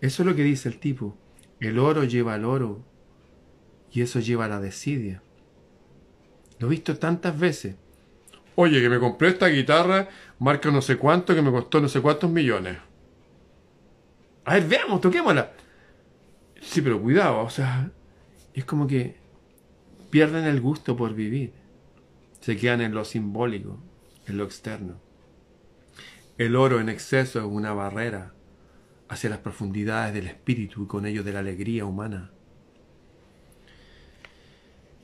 Eso 0.00 0.22
es 0.22 0.26
lo 0.28 0.36
que 0.36 0.44
dice 0.44 0.68
el 0.68 0.78
tipo. 0.78 1.16
El 1.58 1.80
oro 1.80 2.04
lleva 2.04 2.34
al 2.34 2.44
oro 2.44 2.84
y 3.90 4.02
eso 4.02 4.20
lleva 4.20 4.46
la 4.46 4.60
desidia. 4.60 5.20
Lo 6.60 6.68
he 6.68 6.70
visto 6.70 6.96
tantas 6.96 7.36
veces. 7.36 7.74
Oye, 8.54 8.80
que 8.80 8.88
me 8.88 9.00
compré 9.00 9.30
esta 9.30 9.48
guitarra, 9.48 10.08
marca 10.38 10.70
no 10.70 10.80
sé 10.80 10.96
cuánto, 10.96 11.34
que 11.34 11.42
me 11.42 11.50
costó 11.50 11.80
no 11.80 11.88
sé 11.88 12.00
cuántos 12.00 12.30
millones. 12.30 12.78
A 14.48 14.54
ver, 14.54 14.66
veamos, 14.66 15.02
toquémosla. 15.02 15.52
Sí, 16.62 16.80
pero 16.80 17.02
cuidado, 17.02 17.40
o 17.40 17.50
sea, 17.50 17.90
es 18.54 18.64
como 18.64 18.86
que 18.86 19.16
pierden 20.08 20.44
el 20.46 20.58
gusto 20.62 20.96
por 20.96 21.12
vivir. 21.12 21.52
Se 22.40 22.56
quedan 22.56 22.80
en 22.80 22.94
lo 22.94 23.04
simbólico, 23.04 23.78
en 24.26 24.38
lo 24.38 24.44
externo. 24.44 24.98
El 26.38 26.56
oro 26.56 26.80
en 26.80 26.88
exceso 26.88 27.40
es 27.40 27.44
una 27.44 27.74
barrera 27.74 28.32
hacia 29.10 29.28
las 29.28 29.40
profundidades 29.40 30.14
del 30.14 30.28
espíritu 30.28 30.84
y 30.84 30.86
con 30.86 31.04
ello 31.04 31.22
de 31.22 31.32
la 31.34 31.40
alegría 31.40 31.84
humana. 31.84 32.30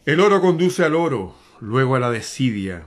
El 0.07 0.21
oro 0.21 0.41
conduce 0.41 0.85
al 0.85 0.95
oro, 0.95 1.35
luego 1.61 1.97
a 1.97 2.01
la 2.01 2.11
desidia 2.11 2.87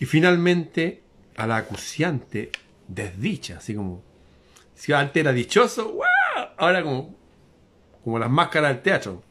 y 0.00 0.06
finalmente 0.06 1.02
a 1.36 1.46
la 1.46 1.58
acuciante 1.58 2.52
desdicha, 2.86 3.58
así 3.58 3.74
como 3.74 4.07
si 4.78 4.92
antes 4.92 5.20
era 5.20 5.32
dichoso, 5.32 5.98
ahora 6.56 6.84
como, 6.84 7.16
como 8.04 8.16
las 8.16 8.30
máscaras 8.30 8.74
del 8.74 8.82
teatro, 8.82 9.24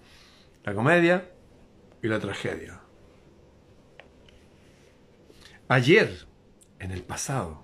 la 0.66 0.74
comedia 0.74 1.32
y 2.04 2.08
la 2.10 2.20
tragedia. 2.20 2.82
Ayer, 5.70 6.28
en 6.80 6.92
el 6.92 7.02
pasado, 7.02 7.64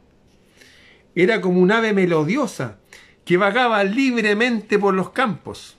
era 1.13 1.41
como 1.41 1.59
un 1.59 1.73
ave 1.73 1.91
melodiosa 1.91 2.79
que 3.25 3.35
vagaba 3.35 3.83
libremente 3.83 4.79
por 4.79 4.93
los 4.93 5.09
campos. 5.09 5.75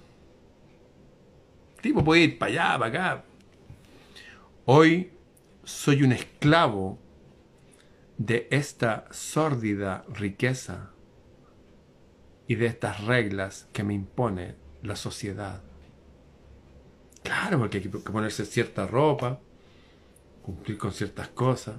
El 1.77 1.83
tipo 1.83 2.05
podía 2.05 2.25
ir 2.25 2.39
para 2.39 2.53
allá, 2.53 2.79
para 2.79 2.87
acá. 2.87 3.25
Hoy 4.67 5.11
soy 5.65 6.03
un 6.03 6.13
esclavo 6.13 6.99
de 8.19 8.47
esta 8.51 9.07
sórdida 9.11 10.05
riqueza 10.13 10.91
y 12.47 12.57
de 12.57 12.67
estas 12.67 13.05
reglas 13.05 13.69
que 13.73 13.85
me 13.85 13.95
impone 13.95 14.55
la 14.83 14.97
sociedad. 14.97 15.63
Claro, 17.23 17.59
porque 17.59 17.79
hay 17.79 17.85
que 17.85 17.89
ponerse 17.89 18.45
cierta 18.45 18.87
ropa, 18.87 19.41
cumplir 20.43 20.77
con 20.77 20.93
ciertas 20.93 21.29
cosas. 21.29 21.77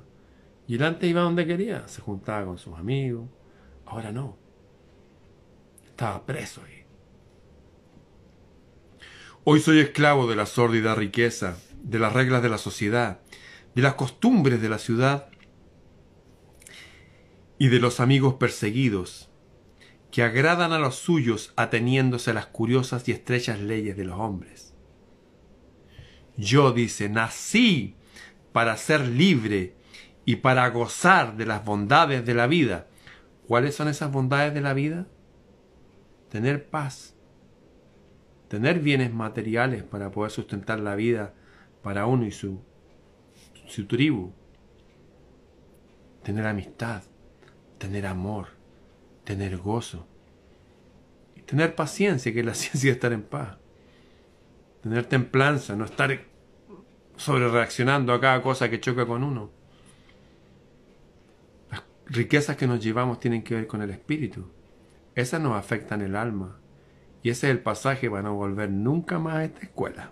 Y 0.67 0.75
él 0.75 0.84
antes 0.84 1.10
iba 1.10 1.22
donde 1.22 1.45
quería, 1.45 1.88
se 1.88 2.01
juntaba 2.01 2.45
con 2.45 2.57
sus 2.57 2.75
amigos, 2.75 3.29
Ahora 3.86 4.12
no. 4.12 4.38
Estaba 5.86 6.25
preso 6.25 6.62
ahí. 6.63 6.84
Hoy 9.43 9.60
soy 9.60 9.79
esclavo 9.79 10.27
de 10.27 10.36
la 10.36 10.45
sórdida 10.45 10.95
riqueza, 10.95 11.57
de 11.84 12.00
las 12.00 12.13
reglas 12.13 12.41
de 12.41 12.50
la 12.50 12.57
sociedad, 12.57 13.19
de 13.75 13.81
las 13.81 13.93
costumbres 13.93 14.62
de 14.62 14.69
la 14.69 14.79
ciudad 14.79 15.29
y 17.60 17.67
de 17.67 17.79
los 17.79 18.00
amigos 18.00 18.34
perseguidos, 18.36 19.29
que 20.15 20.24
agradan 20.24 20.72
a 20.72 20.79
los 20.79 20.95
suyos 20.95 21.51
ateniéndose 21.57 22.31
a 22.31 22.34
las 22.34 22.45
curiosas 22.45 23.05
y 23.10 23.12
estrechas 23.12 23.60
leyes 23.60 23.98
de 23.98 24.05
los 24.05 24.17
hombres. 24.17 24.74
Yo, 26.38 26.72
dice, 26.72 27.10
nací 27.10 27.95
para 28.53 28.77
ser 28.77 29.10
libre 29.10 29.75
y 30.24 30.38
para 30.38 30.69
gozar 30.69 31.36
de 31.36 31.45
las 31.45 31.65
bondades 31.65 32.25
de 32.25 32.34
la 32.34 32.48
vida, 32.48 32.88
¿Cuáles 33.45 33.75
son 33.75 33.89
esas 33.89 34.10
bondades 34.10 34.53
de 34.53 34.62
la 34.62 34.74
vida? 34.74 35.05
Tener 36.29 36.67
paz, 36.67 37.13
tener 38.48 38.79
bienes 38.79 39.13
materiales 39.13 39.84
para 39.84 40.12
poder 40.12 40.31
sustentar 40.31 40.79
la 40.79 40.95
vida 40.95 41.34
para 41.84 42.05
uno 42.05 42.25
y 42.25 42.31
su, 42.31 42.63
su 43.67 43.86
tribu, 43.86 44.31
tener 46.24 46.48
amistad, 46.48 47.03
tener 47.77 48.07
amor, 48.07 48.54
tener 49.25 49.58
gozo, 49.58 50.08
tener 51.46 51.75
paciencia, 51.75 52.32
que 52.32 52.39
es 52.41 52.46
la 52.46 52.55
ciencia 52.55 52.89
de 52.89 52.94
estar 52.94 53.12
en 53.12 53.24
paz, 53.24 53.58
tener 54.82 55.05
templanza, 55.05 55.75
no 55.75 55.84
estar 55.84 56.17
sobre 57.17 57.50
reaccionando 57.50 58.13
a 58.13 58.22
cada 58.22 58.41
cosa 58.41 58.70
que 58.70 58.79
choca 58.79 59.05
con 59.05 59.24
uno 59.24 59.51
riquezas 62.08 62.55
que 62.55 62.67
nos 62.67 62.84
llevamos 62.84 63.20
tienen 63.20 63.44
que 63.44 63.55
ver 63.55 63.67
con 63.67 63.82
el 63.82 63.89
espíritu. 63.89 64.50
Esas 65.15 65.41
nos 65.41 65.58
afectan 65.58 66.01
el 66.01 66.15
alma. 66.15 66.60
Y 67.24 67.29
ese 67.29 67.48
es 67.48 67.51
el 67.51 67.60
pasaje 67.60 68.10
para 68.10 68.24
no 68.24 68.36
volver 68.36 68.70
nunca 68.70 69.17
más 69.17 69.36
a 69.36 69.44
esta 69.46 69.62
escuela. 69.62 70.12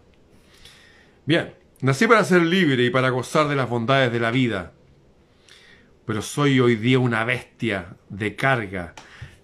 Bien, 1.25 1.53
nací 1.81 2.07
para 2.07 2.23
ser 2.23 2.41
libre 2.41 2.83
y 2.83 2.89
para 2.89 3.09
gozar 3.09 3.47
de 3.47 3.55
las 3.55 3.69
bondades 3.69 4.11
de 4.11 4.19
la 4.19 4.31
vida. 4.31 4.73
Pero 6.05 6.21
soy 6.21 6.59
hoy 6.59 6.75
día 6.75 6.99
una 6.99 7.23
bestia 7.23 7.97
de 8.09 8.35
carga, 8.35 8.93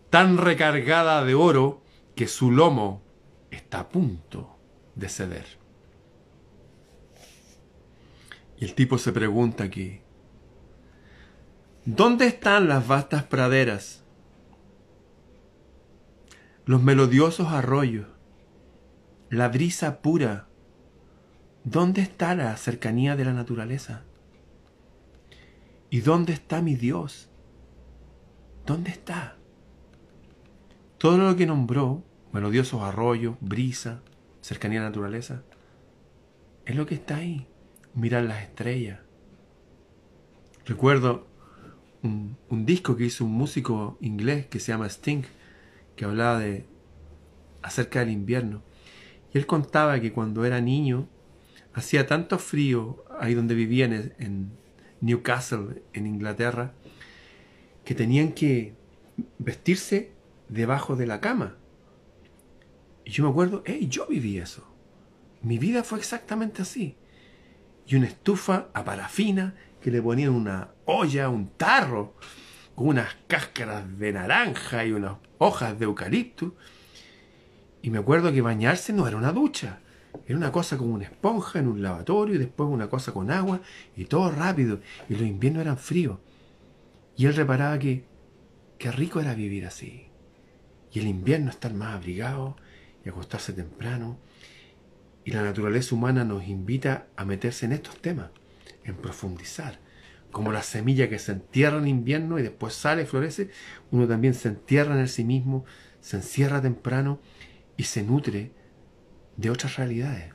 tan 0.10 0.38
recargada 0.38 1.24
de 1.24 1.36
oro 1.36 1.82
que 2.16 2.28
su 2.28 2.51
lomo 2.51 3.01
está 3.51 3.82
a 3.82 3.89
punto 3.89 4.58
de 4.96 5.10
ceder. 5.10 5.46
Y 8.58 8.66
el 8.66 8.74
tipo 8.74 8.98
se 8.98 9.13
pregunta 9.13 9.63
aquí, 9.63 10.01
¿dónde 11.86 12.28
están 12.28 12.68
las 12.68 12.86
vastas 12.86 13.24
praderas? 13.24 14.04
Los 16.66 16.84
melodiosos 16.84 17.48
arroyos, 17.48 18.08
la 19.30 19.48
brisa 19.48 20.01
pura. 20.01 20.48
¿Dónde 21.63 22.01
está 22.01 22.36
la 22.36 22.56
cercanía 22.58 23.16
de 23.16 23.25
la 23.25 23.34
naturaleza? 23.34 24.04
¿Y 25.89 26.01
dónde 26.01 26.34
está 26.34 26.62
mi 26.62 26.75
Dios? 26.75 27.29
¿Dónde 28.65 28.91
está? 28.91 29.38
Todo 31.00 31.17
lo 31.17 31.36
que 31.36 31.48
nombró, 31.48 32.03
melodiosos 32.31 32.84
arroyos, 32.84 33.36
brisa, 33.39 34.03
cercanía 34.41 34.79
a 34.79 34.84
la 34.84 34.89
naturaleza, 34.89 35.43
es 36.65 36.75
lo 36.75 36.86
que 36.86 36.96
está 36.96 37.17
ahí. 37.17 37.48
Mirar 37.96 38.24
las 38.25 38.43
estrellas. 38.43 39.00
Recuerdo 40.65 41.27
un, 42.03 42.38
disco 42.65 42.96
que 42.96 43.05
hizo 43.05 43.25
un 43.25 43.31
músico 43.31 43.98
inglés 44.01 44.46
que 44.46 44.60
se 44.60 44.72
llama 44.72 44.88
Sting, 44.88 45.24
que 45.96 46.05
hablaba 46.05 46.38
de 46.38 46.67
acerca 47.63 48.01
del 48.01 48.12
invierno. 48.12 48.62
Y 49.34 49.39
él 49.39 49.48
contaba 49.48 50.00
que 50.00 50.13
cuando 50.13 50.46
era 50.46 50.62
niño 50.62 51.08
hacía 51.74 52.05
tanto 52.05 52.38
frío 52.38 53.03
ahí 53.19 53.34
donde 53.34 53.55
vivían 53.55 53.93
en 53.93 54.51
Newcastle, 55.01 55.84
en 55.94 56.08
Inglaterra, 56.08 56.74
que 57.86 57.96
tenían 57.96 58.34
que 58.34 58.74
vestirse 59.38 60.12
debajo 60.48 60.96
de 60.96 61.08
la 61.08 61.22
cama. 61.22 61.56
Y 63.06 63.12
yo 63.12 63.24
me 63.24 63.29
acuerdo, 63.29 63.63
hey, 63.65 63.88
yo 63.89 64.06
viví 64.08 64.38
eso. 64.38 64.68
Mi 65.41 65.58
vida 65.58 65.84
fue 65.84 66.00
exactamente 66.00 66.62
así. 66.62 66.96
Y 67.88 67.96
una 67.96 68.08
estufa 68.08 68.68
a 68.74 68.84
parafina 68.84 69.56
que 69.82 69.91
le 69.91 70.01
ponían 70.01 70.32
una 70.32 70.70
olla, 70.86 71.29
un 71.29 71.50
tarro, 71.50 72.13
con 72.75 72.89
unas 72.89 73.15
cáscaras 73.27 73.98
de 73.98 74.13
naranja 74.13 74.86
y 74.86 74.91
unas 74.91 75.13
hojas 75.38 75.79
de 75.79 75.86
eucalipto. 75.86 76.56
Y 77.82 77.89
me 77.89 78.00
acuerdo 78.00 78.32
que 78.32 78.41
bañarse 78.41 78.94
no 78.94 79.08
era 79.08 79.18
una 79.18 79.32
ducha, 79.32 79.79
era 80.25 80.38
una 80.38 80.51
cosa 80.51 80.78
como 80.78 80.94
una 80.94 81.06
esponja 81.06 81.60
en 81.60 81.68
un 81.68 81.82
lavatorio 81.82 82.36
y 82.36 82.38
después 82.38 82.70
una 82.70 82.89
cosa 82.89 83.12
con 83.12 83.32
agua 83.32 83.62
y 83.96 84.06
todo 84.06 84.32
rápido. 84.32 84.80
Y 85.08 85.13
los 85.13 85.24
inviernos 85.24 85.62
eran 85.62 85.78
fríos. 85.78 86.20
Y 87.16 87.25
él 87.25 87.36
reparaba 87.36 87.78
que 87.80 88.06
qué 88.78 88.92
rico 88.92 89.20
era 89.20 89.34
vivir 89.34 89.66
así. 89.66 90.08
Y 90.92 91.00
el 91.00 91.08
invierno 91.08 91.50
estar 91.50 91.74
más 91.74 91.96
abrigado 91.96 92.56
y 93.04 93.10
acostarse 93.10 93.54
temprano. 93.54 94.18
Y 95.25 95.32
la 95.32 95.44
naturaleza 95.44 95.96
humana 95.96 96.24
nos 96.24 96.48
invita 96.48 97.08
a 97.16 97.25
meterse 97.25 97.66
en 97.66 97.74
estos 97.74 97.98
temas, 97.98 98.32
en 98.84 98.96
profundizar. 98.96 99.80
Como 100.32 100.51
la 100.51 100.62
semilla 100.62 101.10
que 101.10 101.20
se 101.20 101.32
entierra 101.34 101.80
en 101.80 101.88
invierno 101.88 102.39
y 102.39 102.44
después 102.44 102.74
sale, 102.74 103.06
florece, 103.06 103.50
uno 103.92 104.08
también 104.08 104.34
se 104.34 104.50
entierra 104.50 104.94
en 104.94 105.01
el 105.01 105.10
sí 105.10 105.24
mismo, 105.24 105.66
se 106.01 106.18
encierra 106.18 106.62
temprano 106.62 107.20
y 107.78 107.84
se 107.84 108.04
nutre 108.04 108.51
de 109.39 109.50
otras 109.50 109.77
realidades. 109.77 110.34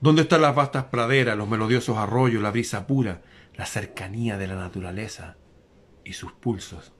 ¿Dónde 0.00 0.22
están 0.22 0.42
las 0.42 0.54
vastas 0.54 0.84
praderas, 0.84 1.36
los 1.36 1.48
melodiosos 1.48 1.96
arroyos, 1.96 2.40
la 2.40 2.52
brisa 2.52 2.86
pura, 2.86 3.22
la 3.56 3.66
cercanía 3.66 4.38
de 4.38 4.46
la 4.46 4.54
naturaleza 4.54 5.36
y 6.04 6.12
sus 6.12 6.32
pulsos? 6.32 6.92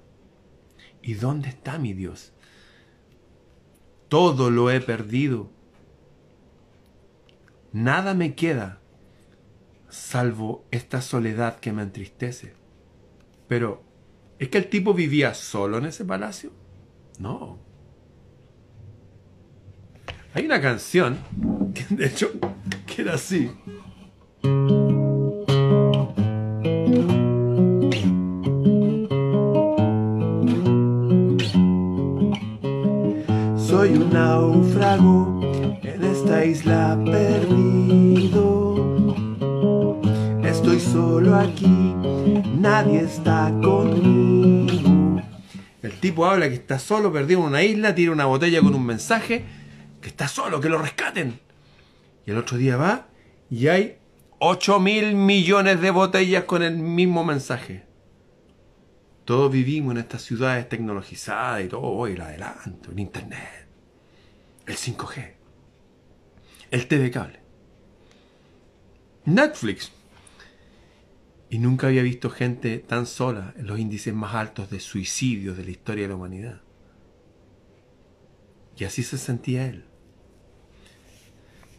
¿Y 1.00 1.14
dónde 1.14 1.48
está 1.48 1.78
mi 1.78 1.92
Dios? 1.92 2.32
Todo 4.08 4.50
lo 4.50 4.68
he 4.68 4.80
perdido. 4.80 5.48
Nada 7.72 8.14
me 8.14 8.34
queda 8.34 8.80
salvo 9.88 10.66
esta 10.72 11.02
soledad 11.02 11.60
que 11.60 11.72
me 11.72 11.82
entristece. 11.82 12.54
Pero, 13.46 13.84
¿es 14.40 14.48
que 14.48 14.58
el 14.58 14.68
tipo 14.68 14.92
vivía 14.92 15.34
solo 15.34 15.78
en 15.78 15.86
ese 15.86 16.04
palacio? 16.04 16.50
No. 17.20 17.67
Hay 20.34 20.44
una 20.44 20.60
canción, 20.60 21.18
de 21.88 22.06
hecho, 22.06 22.30
que 22.86 23.02
era 23.02 23.14
así. 23.14 23.50
Soy 33.56 33.94
un 33.94 34.10
náufrago 34.12 35.40
en 35.82 36.04
esta 36.04 36.44
isla 36.44 36.98
perdido. 37.04 38.76
Estoy 40.44 40.78
solo 40.78 41.36
aquí, 41.36 41.94
nadie 42.58 43.00
está 43.00 43.50
conmigo. 43.62 45.22
El 45.82 45.92
tipo 46.00 46.26
habla 46.26 46.48
que 46.48 46.56
está 46.56 46.78
solo, 46.78 47.12
perdido 47.12 47.40
en 47.40 47.46
una 47.46 47.62
isla, 47.62 47.94
tira 47.94 48.12
una 48.12 48.26
botella 48.26 48.60
con 48.60 48.74
un 48.74 48.84
mensaje 48.84 49.57
que 50.00 50.08
está 50.08 50.28
solo, 50.28 50.60
que 50.60 50.68
lo 50.68 50.78
rescaten. 50.78 51.40
Y 52.26 52.30
el 52.30 52.38
otro 52.38 52.56
día 52.56 52.76
va 52.76 53.08
y 53.50 53.68
hay 53.68 53.98
8 54.38 54.78
mil 54.80 55.14
millones 55.14 55.80
de 55.80 55.90
botellas 55.90 56.44
con 56.44 56.62
el 56.62 56.76
mismo 56.76 57.24
mensaje. 57.24 57.84
Todos 59.24 59.50
vivimos 59.52 59.92
en 59.92 59.98
estas 59.98 60.22
ciudades 60.22 60.68
tecnologizadas 60.68 61.64
y 61.64 61.68
todo, 61.68 61.82
hoy 61.82 62.12
el 62.12 62.20
adelanto, 62.20 62.90
el 62.90 63.00
internet, 63.00 63.68
el 64.66 64.76
5G, 64.76 65.32
el 66.70 66.86
TV 66.86 67.10
cable, 67.10 67.40
Netflix. 69.24 69.92
Y 71.50 71.58
nunca 71.58 71.86
había 71.86 72.02
visto 72.02 72.28
gente 72.28 72.78
tan 72.78 73.06
sola 73.06 73.54
en 73.56 73.66
los 73.66 73.78
índices 73.78 74.12
más 74.14 74.34
altos 74.34 74.70
de 74.70 74.80
suicidios 74.80 75.56
de 75.56 75.64
la 75.64 75.70
historia 75.70 76.04
de 76.04 76.08
la 76.08 76.16
humanidad. 76.16 76.60
Y 78.76 78.84
así 78.84 79.02
se 79.02 79.18
sentía 79.18 79.66
él. 79.66 79.87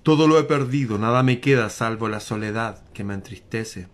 Todo 0.04 0.28
lo 0.28 0.40
he 0.40 0.44
perdido, 0.44 0.98
nada 0.98 1.24
me 1.24 1.40
queda 1.42 1.70
salvo 1.70 2.08
la 2.08 2.20
soledad 2.20 2.84
que 2.94 3.04
me 3.04 3.14
entristece. 3.14 3.90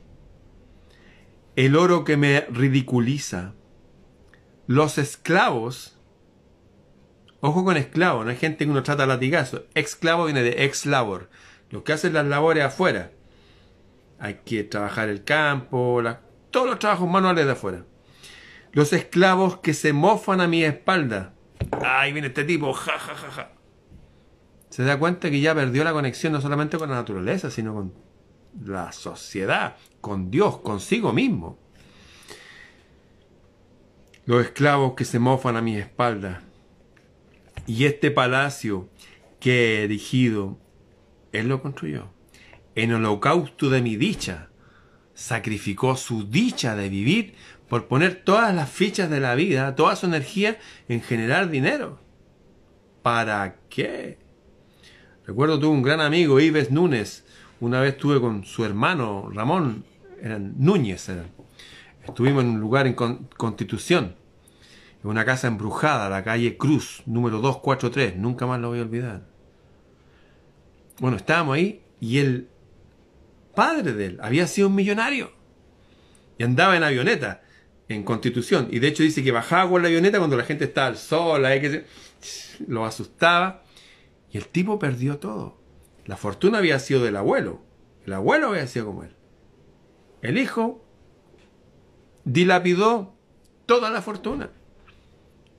El 1.55 1.75
oro 1.75 2.03
que 2.03 2.17
me 2.17 2.41
ridiculiza. 2.41 3.53
Los 4.67 4.97
esclavos. 4.97 5.97
Ojo 7.39 7.63
con 7.63 7.77
esclavo, 7.77 8.23
no 8.23 8.29
hay 8.29 8.37
gente 8.37 8.65
que 8.65 8.71
uno 8.71 8.83
trata 8.83 9.05
latigazo. 9.05 9.65
Esclavo 9.73 10.25
viene 10.25 10.43
de 10.43 10.65
ex 10.65 10.85
labor. 10.85 11.29
Los 11.69 11.83
que 11.83 11.93
hacen 11.93 12.13
las 12.13 12.25
labores 12.25 12.63
afuera. 12.63 13.11
Hay 14.19 14.41
que 14.45 14.63
trabajar 14.63 15.09
el 15.09 15.23
campo, 15.23 16.01
todos 16.51 16.67
los 16.67 16.79
trabajos 16.79 17.09
manuales 17.09 17.45
de 17.45 17.51
afuera. 17.51 17.85
Los 18.71 18.93
esclavos 18.93 19.57
que 19.57 19.73
se 19.73 19.93
mofan 19.93 20.41
a 20.41 20.47
mi 20.47 20.63
espalda. 20.63 21.33
Ahí 21.83 22.13
viene 22.13 22.27
este 22.27 22.43
tipo, 22.43 22.73
ja, 22.73 22.97
ja, 22.97 23.15
ja, 23.15 23.31
ja. 23.31 23.54
Se 24.75 24.83
da 24.83 24.99
cuenta 24.99 25.31
que 25.31 25.39
ya 25.39 25.55
perdió 25.55 25.85
la 25.85 25.93
conexión 25.93 26.33
no 26.33 26.41
solamente 26.41 26.77
con 26.77 26.89
la 26.89 26.97
naturaleza, 26.97 27.49
sino 27.49 27.73
con 27.73 27.93
la 28.65 28.91
sociedad, 28.91 29.77
con 30.01 30.29
Dios, 30.29 30.57
consigo 30.57 31.13
mismo. 31.13 31.57
Los 34.25 34.43
esclavos 34.43 34.95
que 34.95 35.05
se 35.05 35.17
mofan 35.17 35.55
a 35.55 35.61
mi 35.61 35.77
espalda. 35.77 36.41
Y 37.65 37.85
este 37.85 38.11
palacio 38.11 38.89
que 39.39 39.79
he 39.79 39.83
erigido, 39.85 40.59
Él 41.31 41.47
lo 41.47 41.61
construyó. 41.61 42.09
En 42.75 42.91
holocausto 42.91 43.69
de 43.69 43.81
mi 43.81 43.95
dicha, 43.95 44.49
sacrificó 45.13 45.95
su 45.95 46.29
dicha 46.29 46.75
de 46.75 46.89
vivir 46.89 47.35
por 47.69 47.87
poner 47.87 48.25
todas 48.25 48.53
las 48.53 48.69
fichas 48.69 49.09
de 49.09 49.21
la 49.21 49.35
vida, 49.35 49.73
toda 49.77 49.95
su 49.95 50.05
energía 50.05 50.59
en 50.89 51.01
generar 51.01 51.49
dinero. 51.49 52.01
¿Para 53.03 53.55
qué? 53.69 54.24
Recuerdo 55.27 55.59
tuve 55.59 55.71
un 55.71 55.81
gran 55.81 56.01
amigo, 56.01 56.39
Ives 56.39 56.69
Núñez. 56.69 57.23
Una 57.59 57.81
vez 57.81 57.93
estuve 57.93 58.21
con 58.21 58.43
su 58.43 58.63
hermano 58.63 59.31
Ramón, 59.33 59.83
eran 60.21 60.53
Núñez. 60.57 61.09
Estuvimos 62.05 62.43
en 62.43 62.51
un 62.51 62.59
lugar 62.59 62.85
en 62.85 62.93
Constitución, 62.93 64.15
en 65.03 65.09
una 65.09 65.25
casa 65.25 65.47
embrujada, 65.47 66.09
la 66.09 66.23
calle 66.23 66.57
Cruz, 66.57 67.01
número 67.07 67.39
243. 67.39 68.17
Nunca 68.17 68.45
más 68.45 68.59
lo 68.59 68.69
voy 68.69 68.79
a 68.79 68.83
olvidar. 68.83 69.25
Bueno, 70.99 71.17
estábamos 71.17 71.55
ahí 71.55 71.81
y 71.99 72.19
el 72.19 72.47
padre 73.55 73.93
de 73.93 74.05
él 74.05 74.19
había 74.21 74.45
sido 74.45 74.67
un 74.67 74.75
millonario 74.75 75.31
y 76.37 76.43
andaba 76.43 76.77
en 76.77 76.83
avioneta 76.83 77.41
en 77.87 78.03
Constitución. 78.03 78.67
Y 78.69 78.77
de 78.77 78.89
hecho 78.89 79.01
dice 79.01 79.23
que 79.23 79.31
bajaba 79.31 79.71
con 79.71 79.81
la 79.81 79.87
avioneta 79.87 80.19
cuando 80.19 80.37
la 80.37 80.43
gente 80.43 80.65
estaba 80.65 80.85
al 80.85 80.97
sol, 80.97 81.41
que 81.43 81.85
lo 82.67 82.85
asustaba. 82.85 83.64
El 84.35 84.49
tipo 84.49 84.79
perdió 84.79 85.17
todo. 85.17 85.55
La 86.05 86.17
fortuna 86.17 86.57
había 86.57 86.77
sido 86.79 87.01
del 87.01 87.15
abuelo. 87.15 87.61
El 88.05 88.11
abuelo 88.11 88.49
había 88.49 88.67
sido 88.67 88.87
como 88.87 89.03
él. 89.03 89.15
El 90.21 90.37
hijo 90.37 90.83
dilapidó 92.25 93.15
toda 93.65 93.89
la 93.91 94.01
fortuna. 94.01 94.49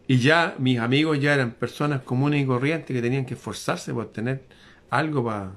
Y 0.07 0.19
ya 0.19 0.57
mis 0.59 0.79
amigos 0.79 1.19
ya 1.19 1.33
eran 1.33 1.53
personas 1.53 2.03
comunes 2.03 2.43
y 2.43 2.47
corrientes 2.47 2.95
que 2.95 3.01
tenían 3.01 3.25
que 3.25 3.33
esforzarse 3.33 3.95
por 3.95 4.13
tener 4.13 4.45
algo 4.91 5.25
para 5.25 5.57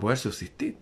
poder 0.00 0.18
subsistir. 0.18 0.76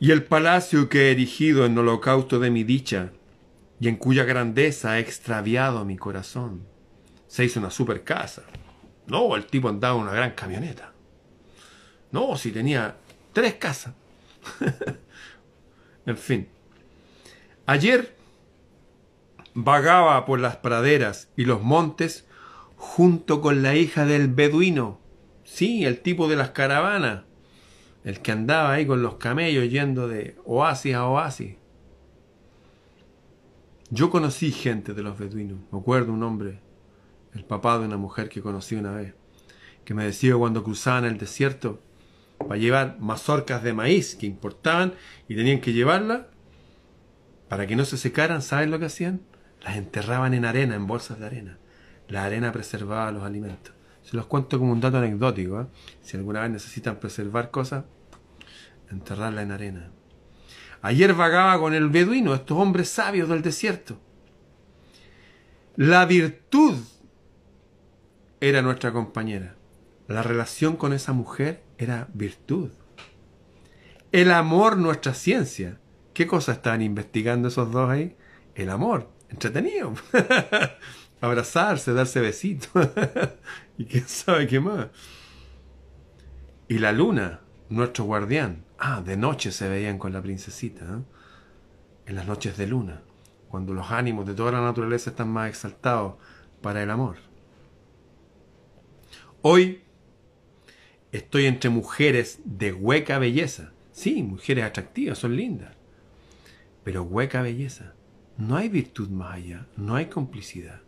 Y 0.00 0.10
el 0.10 0.24
palacio 0.24 0.88
que 0.88 1.02
he 1.02 1.12
erigido 1.12 1.64
en 1.64 1.78
holocausto 1.78 2.40
de 2.40 2.50
mi 2.50 2.64
dicha, 2.64 3.12
y 3.78 3.86
en 3.86 3.94
cuya 3.94 4.24
grandeza 4.24 4.98
he 4.98 5.00
extraviado 5.00 5.84
mi 5.84 5.96
corazón, 5.96 6.66
se 7.28 7.44
hizo 7.44 7.60
una 7.60 7.70
super 7.70 8.02
casa. 8.02 8.42
No, 9.06 9.36
el 9.36 9.46
tipo 9.46 9.68
andaba 9.68 9.96
en 9.96 10.02
una 10.02 10.12
gran 10.12 10.32
camioneta. 10.32 10.92
No, 12.12 12.36
si 12.36 12.52
tenía 12.52 12.96
tres 13.32 13.54
casas. 13.54 13.94
en 16.06 16.16
fin. 16.16 16.48
Ayer 17.66 18.16
vagaba 19.54 20.24
por 20.24 20.40
las 20.40 20.56
praderas 20.56 21.28
y 21.36 21.44
los 21.44 21.62
montes 21.62 22.26
junto 22.76 23.40
con 23.40 23.62
la 23.62 23.76
hija 23.76 24.06
del 24.06 24.28
beduino. 24.28 24.98
Sí, 25.44 25.84
el 25.84 26.00
tipo 26.00 26.28
de 26.28 26.36
las 26.36 26.50
caravanas. 26.50 27.24
El 28.04 28.20
que 28.20 28.32
andaba 28.32 28.72
ahí 28.72 28.86
con 28.86 29.02
los 29.02 29.16
camellos 29.16 29.68
yendo 29.70 30.08
de 30.08 30.36
oasis 30.44 30.94
a 30.94 31.06
oasis. 31.06 31.56
Yo 33.90 34.08
conocí 34.08 34.52
gente 34.52 34.94
de 34.94 35.02
los 35.02 35.18
beduinos. 35.18 35.58
Me 35.70 35.78
acuerdo 35.78 36.12
un 36.12 36.22
hombre, 36.22 36.60
el 37.34 37.44
papá 37.44 37.78
de 37.78 37.86
una 37.86 37.96
mujer 37.96 38.28
que 38.28 38.42
conocí 38.42 38.74
una 38.74 38.92
vez, 38.92 39.14
que 39.84 39.94
me 39.94 40.04
decía 40.04 40.36
cuando 40.36 40.64
cruzaban 40.64 41.04
el 41.04 41.18
desierto 41.18 41.80
para 42.38 42.56
llevar 42.56 42.96
mazorcas 43.00 43.62
de 43.62 43.72
maíz 43.72 44.16
que 44.16 44.26
importaban 44.26 44.94
y 45.28 45.36
tenían 45.36 45.60
que 45.60 45.72
llevarlas 45.72 46.22
para 47.48 47.66
que 47.66 47.76
no 47.76 47.84
se 47.84 47.96
secaran, 47.96 48.42
¿saben 48.42 48.70
lo 48.70 48.78
que 48.78 48.86
hacían? 48.86 49.20
Las 49.62 49.76
enterraban 49.76 50.34
en 50.34 50.44
arena, 50.44 50.76
en 50.76 50.86
bolsas 50.86 51.18
de 51.18 51.26
arena. 51.26 51.58
La 52.08 52.24
arena 52.24 52.52
preservaba 52.52 53.10
los 53.10 53.24
alimentos. 53.24 53.74
Se 54.02 54.16
los 54.16 54.26
cuento 54.26 54.58
como 54.58 54.72
un 54.72 54.80
dato 54.80 54.98
anecdótico. 54.98 55.60
¿eh? 55.60 55.66
Si 56.00 56.16
alguna 56.16 56.40
vez 56.42 56.50
necesitan 56.50 56.98
preservar 56.98 57.50
cosas, 57.50 57.84
enterrarla 58.90 59.42
en 59.42 59.52
arena. 59.52 59.90
Ayer 60.82 61.12
vagaba 61.12 61.58
con 61.58 61.74
el 61.74 61.88
beduino, 61.88 62.34
estos 62.34 62.56
hombres 62.56 62.88
sabios 62.88 63.28
del 63.28 63.42
desierto. 63.42 64.00
La 65.76 66.06
virtud 66.06 66.76
era 68.40 68.62
nuestra 68.62 68.92
compañera. 68.92 69.56
La 70.08 70.22
relación 70.22 70.76
con 70.76 70.92
esa 70.92 71.12
mujer 71.12 71.62
era 71.78 72.08
virtud. 72.14 72.70
El 74.12 74.32
amor, 74.32 74.76
nuestra 74.76 75.14
ciencia. 75.14 75.78
¿Qué 76.14 76.26
cosa 76.26 76.52
estaban 76.52 76.82
investigando 76.82 77.48
esos 77.48 77.70
dos 77.70 77.88
ahí? 77.88 78.16
El 78.54 78.70
amor. 78.70 79.08
Entretenido. 79.28 79.94
Abrazarse, 81.20 81.92
darse 81.92 82.20
besitos. 82.20 82.70
y 83.78 83.84
quién 83.84 84.08
sabe 84.08 84.46
qué 84.46 84.58
más. 84.58 84.88
Y 86.66 86.78
la 86.78 86.92
luna, 86.92 87.40
nuestro 87.68 88.04
guardián. 88.04 88.64
Ah, 88.78 89.02
de 89.02 89.16
noche 89.16 89.52
se 89.52 89.68
veían 89.68 89.98
con 89.98 90.12
la 90.12 90.22
princesita. 90.22 90.84
¿eh? 90.84 91.02
En 92.06 92.16
las 92.16 92.26
noches 92.26 92.56
de 92.56 92.66
luna. 92.66 93.02
Cuando 93.48 93.74
los 93.74 93.90
ánimos 93.90 94.26
de 94.26 94.34
toda 94.34 94.52
la 94.52 94.60
naturaleza 94.60 95.10
están 95.10 95.28
más 95.28 95.48
exaltados 95.48 96.14
para 96.62 96.82
el 96.82 96.90
amor. 96.90 97.29
Hoy 99.42 99.80
estoy 101.12 101.46
entre 101.46 101.70
mujeres 101.70 102.40
de 102.44 102.72
hueca 102.72 103.18
belleza. 103.18 103.72
Sí, 103.90 104.22
mujeres 104.22 104.64
atractivas, 104.64 105.18
son 105.18 105.34
lindas. 105.34 105.74
Pero 106.84 107.04
hueca 107.04 107.40
belleza. 107.40 107.94
No 108.36 108.56
hay 108.56 108.68
virtud 108.68 109.08
más 109.08 109.36
allá, 109.36 109.66
no 109.76 109.96
hay 109.96 110.06
complicidad. 110.06 110.80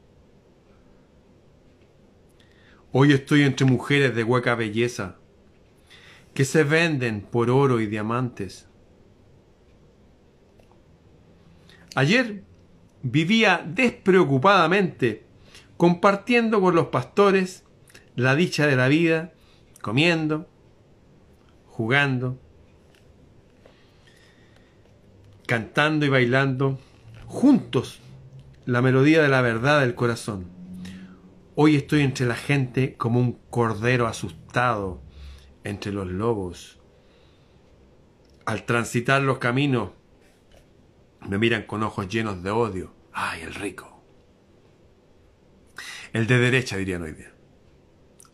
Hoy 2.92 3.12
estoy 3.12 3.42
entre 3.42 3.66
mujeres 3.66 4.14
de 4.14 4.22
hueca 4.22 4.54
belleza 4.54 5.16
que 6.34 6.44
se 6.44 6.62
venden 6.62 7.22
por 7.22 7.48
oro 7.48 7.80
y 7.80 7.86
diamantes. 7.86 8.68
Ayer 11.94 12.42
vivía 13.02 13.64
despreocupadamente 13.66 15.24
compartiendo 15.78 16.60
con 16.60 16.74
los 16.74 16.88
pastores 16.88 17.64
la 18.16 18.34
dicha 18.34 18.66
de 18.66 18.76
la 18.76 18.88
vida, 18.88 19.32
comiendo, 19.80 20.48
jugando, 21.66 22.38
cantando 25.46 26.06
y 26.06 26.08
bailando 26.08 26.78
juntos 27.26 28.00
la 28.66 28.82
melodía 28.82 29.22
de 29.22 29.28
la 29.28 29.40
verdad 29.40 29.80
del 29.80 29.94
corazón. 29.94 30.46
Hoy 31.54 31.76
estoy 31.76 32.02
entre 32.02 32.26
la 32.26 32.36
gente 32.36 32.96
como 32.96 33.20
un 33.20 33.38
cordero 33.50 34.06
asustado 34.06 35.02
entre 35.64 35.92
los 35.92 36.06
lobos. 36.06 36.78
Al 38.44 38.64
transitar 38.64 39.22
los 39.22 39.38
caminos 39.38 39.90
me 41.28 41.38
miran 41.38 41.64
con 41.64 41.82
ojos 41.82 42.08
llenos 42.08 42.42
de 42.42 42.50
odio. 42.50 42.94
¡Ay, 43.12 43.42
el 43.42 43.54
rico! 43.54 44.02
El 46.12 46.26
de 46.26 46.38
derecha, 46.38 46.76
dirían 46.76 47.02
hoy 47.02 47.12
día 47.12 47.32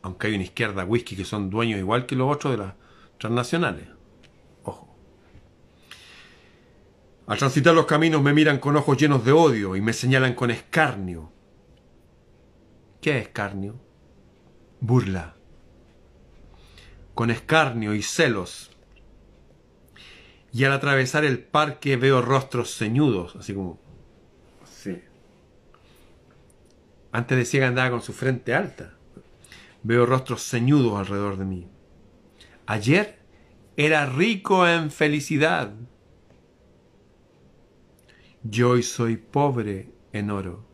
aunque 0.08 0.28
hay 0.28 0.34
una 0.34 0.44
izquierda 0.44 0.84
whisky 0.84 1.16
que 1.16 1.24
son 1.24 1.50
dueños 1.50 1.78
igual 1.78 2.06
que 2.06 2.16
los 2.16 2.34
otros 2.34 2.52
de 2.52 2.64
las 2.64 2.74
transnacionales. 3.18 3.86
Ojo. 4.64 4.96
Al 7.26 7.38
transitar 7.38 7.74
los 7.74 7.84
caminos 7.84 8.22
me 8.22 8.32
miran 8.32 8.58
con 8.58 8.74
ojos 8.76 8.96
llenos 8.96 9.24
de 9.24 9.32
odio 9.32 9.76
y 9.76 9.82
me 9.82 9.92
señalan 9.92 10.34
con 10.34 10.50
escarnio. 10.50 11.30
¿Qué 13.02 13.18
es 13.18 13.26
escarnio? 13.26 13.78
Burla. 14.80 15.36
Con 17.14 17.30
escarnio 17.30 17.94
y 17.94 18.02
celos. 18.02 18.70
Y 20.52 20.64
al 20.64 20.72
atravesar 20.72 21.26
el 21.26 21.38
parque 21.38 21.96
veo 21.96 22.22
rostros 22.22 22.74
ceñudos, 22.74 23.36
así 23.36 23.52
como... 23.52 23.78
Sí. 24.64 25.02
Antes 27.12 27.36
decía 27.36 27.60
que 27.60 27.66
andaba 27.66 27.90
con 27.90 28.00
su 28.00 28.14
frente 28.14 28.54
alta. 28.54 28.97
Veo 29.82 30.06
rostros 30.06 30.42
ceñudos 30.42 30.98
alrededor 30.98 31.36
de 31.36 31.44
mí. 31.44 31.68
Ayer 32.66 33.18
era 33.76 34.06
rico 34.06 34.66
en 34.66 34.90
felicidad. 34.90 35.72
Yo 38.42 38.70
hoy 38.70 38.82
soy 38.82 39.16
pobre 39.16 39.92
en 40.12 40.30
oro. 40.30 40.66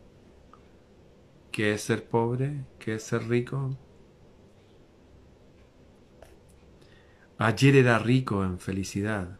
¿Qué 1.52 1.74
es 1.74 1.82
ser 1.82 2.08
pobre? 2.08 2.64
¿Qué 2.78 2.94
es 2.94 3.02
ser 3.02 3.28
rico? 3.28 3.78
Ayer 7.38 7.76
era 7.76 7.98
rico 7.98 8.44
en 8.44 8.58
felicidad 8.58 9.38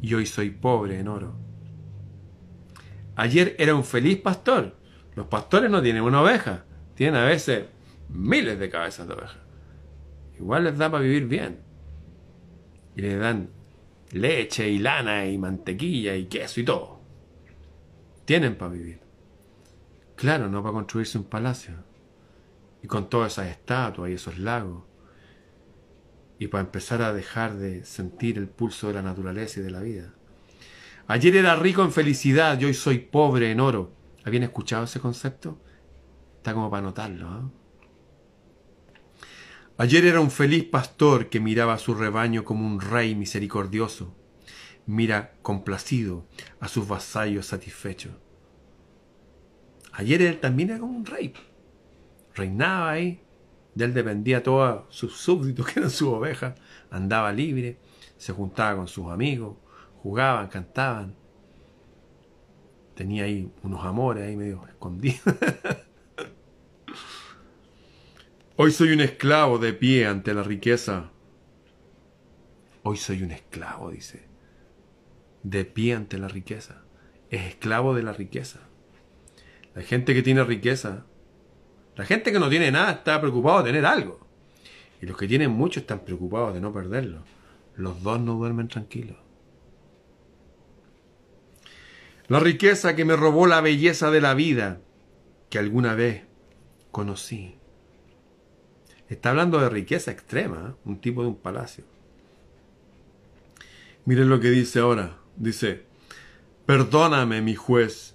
y 0.00 0.14
hoy 0.14 0.26
soy 0.26 0.50
pobre 0.50 0.98
en 1.00 1.08
oro. 1.08 1.34
Ayer 3.16 3.56
era 3.58 3.74
un 3.74 3.84
feliz 3.84 4.20
pastor. 4.20 4.76
Los 5.16 5.26
pastores 5.26 5.70
no 5.70 5.82
tienen 5.82 6.02
una 6.02 6.22
oveja, 6.22 6.64
tienen 6.94 7.20
a 7.20 7.24
veces 7.24 7.66
miles 8.08 8.58
de 8.58 8.70
cabezas 8.70 9.06
de 9.06 9.14
ovejas. 9.14 9.48
Igual 10.38 10.64
les 10.64 10.78
da 10.78 10.90
para 10.90 11.02
vivir 11.02 11.26
bien. 11.26 11.60
Y 12.96 13.02
les 13.02 13.18
dan 13.18 13.50
leche 14.12 14.68
y 14.68 14.78
lana 14.78 15.26
y 15.26 15.38
mantequilla 15.38 16.14
y 16.16 16.26
queso 16.26 16.60
y 16.60 16.64
todo. 16.64 17.00
Tienen 18.24 18.56
para 18.56 18.72
vivir. 18.72 19.00
Claro, 20.16 20.48
no 20.48 20.62
para 20.62 20.72
construirse 20.72 21.18
un 21.18 21.24
palacio. 21.24 21.74
Y 22.82 22.86
con 22.86 23.08
todas 23.08 23.32
esas 23.32 23.48
estatuas 23.48 24.10
y 24.10 24.14
esos 24.14 24.38
lagos. 24.38 24.84
Y 26.38 26.48
para 26.48 26.64
empezar 26.64 27.02
a 27.02 27.12
dejar 27.12 27.56
de 27.56 27.84
sentir 27.84 28.38
el 28.38 28.48
pulso 28.48 28.88
de 28.88 28.94
la 28.94 29.02
naturaleza 29.02 29.60
y 29.60 29.64
de 29.64 29.70
la 29.70 29.80
vida. 29.80 30.14
Ayer 31.08 31.36
era 31.36 31.56
rico 31.56 31.82
en 31.82 31.90
felicidad 31.90 32.60
y 32.60 32.66
hoy 32.66 32.74
soy 32.74 32.98
pobre 32.98 33.50
en 33.50 33.60
oro. 33.60 33.92
¿Habían 34.24 34.42
escuchado 34.44 34.84
ese 34.84 35.00
concepto? 35.00 35.58
Está 36.36 36.52
como 36.52 36.70
para 36.70 36.82
notarlo. 36.82 37.26
¿eh? 37.26 37.57
Ayer 39.80 40.06
era 40.06 40.20
un 40.20 40.32
feliz 40.32 40.64
pastor 40.64 41.28
que 41.28 41.38
miraba 41.38 41.74
a 41.74 41.78
su 41.78 41.94
rebaño 41.94 42.44
como 42.44 42.66
un 42.66 42.80
rey 42.80 43.14
misericordioso. 43.14 44.12
Mira 44.86 45.34
complacido 45.40 46.26
a 46.58 46.66
sus 46.66 46.88
vasallos 46.88 47.46
satisfechos. 47.46 48.10
Ayer 49.92 50.20
él 50.22 50.40
también 50.40 50.70
era 50.70 50.80
como 50.80 50.98
un 50.98 51.06
rey. 51.06 51.32
Reinaba 52.34 52.90
ahí. 52.90 53.22
De 53.76 53.84
él 53.84 53.94
dependía 53.94 54.42
todos 54.42 54.82
sus 54.88 55.16
súbditos, 55.16 55.66
que 55.72 55.78
eran 55.78 55.92
sus 55.92 56.08
ovejas. 56.08 56.58
Andaba 56.90 57.30
libre, 57.30 57.78
se 58.16 58.32
juntaba 58.32 58.74
con 58.74 58.88
sus 58.88 59.06
amigos, 59.12 59.58
jugaban, 60.02 60.48
cantaban. 60.48 61.14
Tenía 62.96 63.24
ahí 63.24 63.48
unos 63.62 63.84
amores 63.84 64.24
ahí 64.26 64.36
medio 64.36 64.66
escondidos. 64.66 65.22
Hoy 68.60 68.72
soy 68.72 68.90
un 68.90 69.00
esclavo 69.00 69.58
de 69.58 69.72
pie 69.72 70.08
ante 70.08 70.34
la 70.34 70.42
riqueza. 70.42 71.12
Hoy 72.82 72.96
soy 72.96 73.22
un 73.22 73.30
esclavo, 73.30 73.92
dice. 73.92 74.26
De 75.44 75.64
pie 75.64 75.94
ante 75.94 76.18
la 76.18 76.26
riqueza. 76.26 76.82
Es 77.30 77.42
esclavo 77.42 77.94
de 77.94 78.02
la 78.02 78.12
riqueza. 78.12 78.58
La 79.76 79.82
gente 79.82 80.12
que 80.12 80.24
tiene 80.24 80.42
riqueza, 80.42 81.06
la 81.94 82.04
gente 82.04 82.32
que 82.32 82.40
no 82.40 82.48
tiene 82.48 82.72
nada 82.72 82.90
está 82.90 83.20
preocupada 83.20 83.58
de 83.58 83.68
tener 83.68 83.86
algo. 83.86 84.26
Y 85.00 85.06
los 85.06 85.16
que 85.16 85.28
tienen 85.28 85.52
mucho 85.52 85.78
están 85.78 86.00
preocupados 86.00 86.52
de 86.52 86.60
no 86.60 86.72
perderlo. 86.72 87.22
Los 87.76 88.02
dos 88.02 88.18
no 88.18 88.34
duermen 88.34 88.66
tranquilos. 88.66 89.18
La 92.26 92.40
riqueza 92.40 92.96
que 92.96 93.04
me 93.04 93.14
robó 93.14 93.46
la 93.46 93.60
belleza 93.60 94.10
de 94.10 94.20
la 94.20 94.34
vida 94.34 94.80
que 95.48 95.60
alguna 95.60 95.94
vez 95.94 96.24
conocí. 96.90 97.57
Está 99.08 99.30
hablando 99.30 99.58
de 99.60 99.70
riqueza 99.70 100.10
extrema, 100.10 100.70
¿eh? 100.70 100.80
un 100.84 101.00
tipo 101.00 101.22
de 101.22 101.28
un 101.28 101.36
palacio. 101.36 101.84
Miren 104.04 104.28
lo 104.28 104.40
que 104.40 104.50
dice 104.50 104.80
ahora. 104.80 105.18
Dice, 105.36 105.84
perdóname 106.66 107.40
mi 107.40 107.54
juez. 107.54 108.14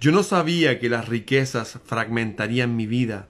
Yo 0.00 0.12
no 0.12 0.22
sabía 0.22 0.78
que 0.78 0.88
las 0.88 1.08
riquezas 1.08 1.78
fragmentarían 1.84 2.76
mi 2.76 2.86
vida 2.86 3.28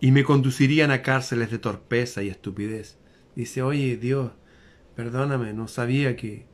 y 0.00 0.10
me 0.10 0.24
conducirían 0.24 0.90
a 0.90 1.02
cárceles 1.02 1.50
de 1.50 1.58
torpeza 1.58 2.22
y 2.22 2.28
estupidez. 2.28 2.98
Dice, 3.36 3.62
oye 3.62 3.96
Dios, 3.96 4.32
perdóname, 4.96 5.52
no 5.52 5.68
sabía 5.68 6.16
que 6.16 6.46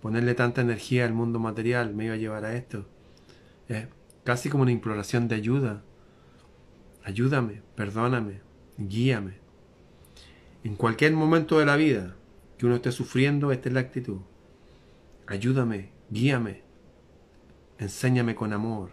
ponerle 0.00 0.34
tanta 0.34 0.60
energía 0.60 1.04
al 1.04 1.12
mundo 1.12 1.38
material 1.38 1.94
me 1.94 2.06
iba 2.06 2.14
a 2.14 2.18
llevar 2.18 2.44
a 2.44 2.56
esto. 2.56 2.86
Es 3.68 3.88
casi 4.24 4.48
como 4.48 4.62
una 4.62 4.72
imploración 4.72 5.28
de 5.28 5.34
ayuda. 5.34 5.82
Ayúdame, 7.08 7.62
perdóname, 7.74 8.42
guíame. 8.76 9.38
En 10.62 10.76
cualquier 10.76 11.14
momento 11.14 11.58
de 11.58 11.64
la 11.64 11.74
vida 11.76 12.16
que 12.58 12.66
uno 12.66 12.74
esté 12.74 12.92
sufriendo, 12.92 13.50
esta 13.50 13.70
es 13.70 13.72
la 13.72 13.80
actitud. 13.80 14.18
Ayúdame, 15.26 15.88
guíame, 16.10 16.64
enséñame 17.78 18.34
con 18.34 18.52
amor. 18.52 18.90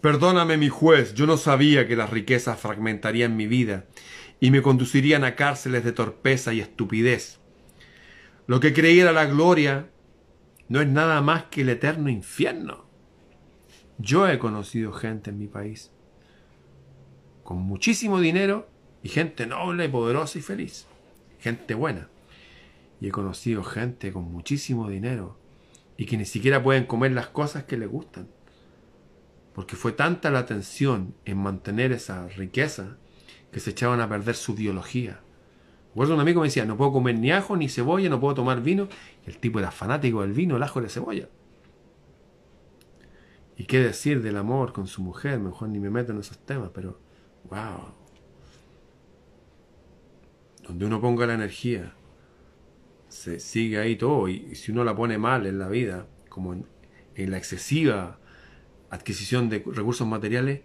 Perdóname 0.00 0.56
mi 0.56 0.68
juez, 0.68 1.14
yo 1.14 1.24
no 1.24 1.36
sabía 1.36 1.86
que 1.86 1.94
las 1.94 2.10
riquezas 2.10 2.58
fragmentarían 2.58 3.36
mi 3.36 3.46
vida 3.46 3.86
y 4.40 4.50
me 4.50 4.62
conducirían 4.62 5.22
a 5.22 5.36
cárceles 5.36 5.84
de 5.84 5.92
torpeza 5.92 6.52
y 6.52 6.58
estupidez. 6.58 7.38
Lo 8.48 8.58
que 8.58 8.72
creí 8.72 8.98
era 8.98 9.12
la 9.12 9.26
gloria 9.26 9.88
no 10.68 10.80
es 10.80 10.88
nada 10.88 11.22
más 11.22 11.44
que 11.44 11.60
el 11.60 11.68
eterno 11.68 12.08
infierno. 12.08 12.85
Yo 13.98 14.28
he 14.28 14.38
conocido 14.38 14.92
gente 14.92 15.30
en 15.30 15.38
mi 15.38 15.46
país 15.46 15.90
con 17.42 17.58
muchísimo 17.58 18.20
dinero 18.20 18.68
y 19.02 19.08
gente 19.08 19.46
noble, 19.46 19.88
poderosa 19.88 20.38
y 20.38 20.42
feliz. 20.42 20.86
Gente 21.38 21.74
buena. 21.74 22.08
Y 23.00 23.08
he 23.08 23.10
conocido 23.10 23.62
gente 23.62 24.12
con 24.12 24.24
muchísimo 24.24 24.88
dinero 24.88 25.38
y 25.96 26.06
que 26.06 26.16
ni 26.16 26.24
siquiera 26.24 26.62
pueden 26.62 26.86
comer 26.86 27.12
las 27.12 27.28
cosas 27.28 27.64
que 27.64 27.76
les 27.76 27.88
gustan 27.88 28.28
porque 29.56 29.74
fue 29.74 29.92
tanta 29.92 30.30
la 30.30 30.40
atención 30.40 31.14
en 31.24 31.38
mantener 31.38 31.90
esa 31.90 32.28
riqueza 32.28 32.98
que 33.50 33.58
se 33.58 33.70
echaban 33.70 34.02
a 34.02 34.08
perder 34.08 34.34
su 34.34 34.54
biología. 34.54 35.20
Un 35.94 36.20
amigo 36.20 36.42
me 36.42 36.48
decía, 36.48 36.66
no 36.66 36.76
puedo 36.76 36.92
comer 36.92 37.18
ni 37.18 37.32
ajo 37.32 37.56
ni 37.56 37.70
cebolla, 37.70 38.10
no 38.10 38.20
puedo 38.20 38.34
tomar 38.34 38.60
vino. 38.60 38.86
el 39.26 39.38
tipo 39.38 39.58
era 39.58 39.70
fanático 39.70 40.20
del 40.20 40.34
vino, 40.34 40.56
el 40.56 40.62
ajo 40.62 40.80
y 40.80 40.82
la 40.82 40.88
cebolla. 40.90 41.30
¿Y 43.56 43.64
qué 43.64 43.80
decir 43.80 44.22
del 44.22 44.36
amor 44.36 44.72
con 44.72 44.86
su 44.86 45.02
mujer? 45.02 45.38
Mejor 45.38 45.68
ni 45.68 45.78
me 45.78 45.90
meto 45.90 46.12
en 46.12 46.18
esos 46.18 46.38
temas, 46.38 46.70
pero 46.74 47.00
wow. 47.50 47.94
Donde 50.66 50.84
uno 50.84 51.00
ponga 51.00 51.26
la 51.26 51.34
energía, 51.34 51.94
se 53.08 53.40
sigue 53.40 53.78
ahí 53.78 53.96
todo. 53.96 54.28
Y, 54.28 54.54
si 54.56 54.72
uno 54.72 54.84
la 54.84 54.94
pone 54.94 55.16
mal 55.16 55.46
en 55.46 55.58
la 55.58 55.68
vida, 55.68 56.06
como 56.28 56.52
en 56.52 57.30
la 57.30 57.38
excesiva 57.38 58.18
adquisición 58.90 59.48
de 59.48 59.64
recursos 59.66 60.06
materiales 60.06 60.62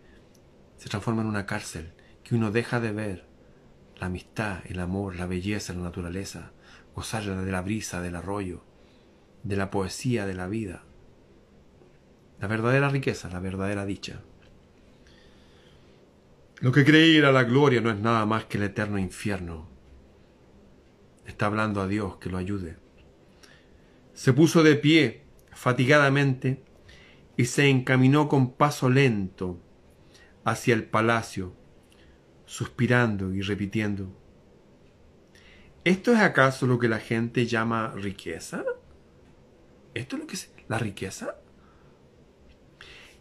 se 0.77 0.89
transforma 0.89 1.21
en 1.21 1.27
una 1.27 1.45
cárcel 1.45 1.93
que 2.23 2.35
uno 2.35 2.51
deja 2.51 2.79
de 2.79 2.91
ver 2.91 3.25
la 3.99 4.07
amistad, 4.07 4.59
el 4.65 4.79
amor, 4.79 5.15
la 5.15 5.27
belleza, 5.27 5.73
la 5.73 5.83
naturaleza, 5.83 6.51
gozar 6.95 7.23
de 7.23 7.51
la 7.51 7.61
brisa, 7.61 8.01
del 8.01 8.15
arroyo, 8.15 8.63
de 9.43 9.55
la 9.55 9.69
poesía 9.69 10.25
de 10.25 10.33
la 10.33 10.47
vida. 10.47 10.83
La 12.41 12.47
verdadera 12.47 12.89
riqueza, 12.89 13.29
la 13.29 13.39
verdadera 13.39 13.85
dicha. 13.85 14.23
Lo 16.59 16.71
que 16.71 16.83
creí 16.83 17.15
era 17.15 17.31
la 17.31 17.43
gloria 17.43 17.81
no 17.81 17.91
es 17.91 17.99
nada 17.99 18.25
más 18.25 18.45
que 18.45 18.57
el 18.57 18.63
eterno 18.63 18.97
infierno. 18.97 19.69
Está 21.27 21.45
hablando 21.45 21.81
a 21.81 21.87
Dios 21.87 22.17
que 22.17 22.29
lo 22.31 22.39
ayude. 22.39 22.77
Se 24.13 24.33
puso 24.33 24.63
de 24.63 24.75
pie, 24.75 25.23
fatigadamente, 25.51 26.63
y 27.37 27.45
se 27.45 27.69
encaminó 27.69 28.27
con 28.27 28.53
paso 28.53 28.89
lento 28.89 29.61
hacia 30.43 30.73
el 30.73 30.85
palacio, 30.85 31.55
suspirando 32.45 33.35
y 33.35 33.41
repitiendo, 33.41 34.17
¿esto 35.83 36.11
es 36.11 36.19
acaso 36.19 36.65
lo 36.65 36.79
que 36.79 36.89
la 36.89 36.99
gente 36.99 37.45
llama 37.45 37.93
riqueza? 37.95 38.65
¿Esto 39.93 40.15
es 40.15 40.21
lo 40.21 40.27
que 40.27 40.35
es 40.35 40.51
la 40.67 40.79
riqueza? 40.79 41.35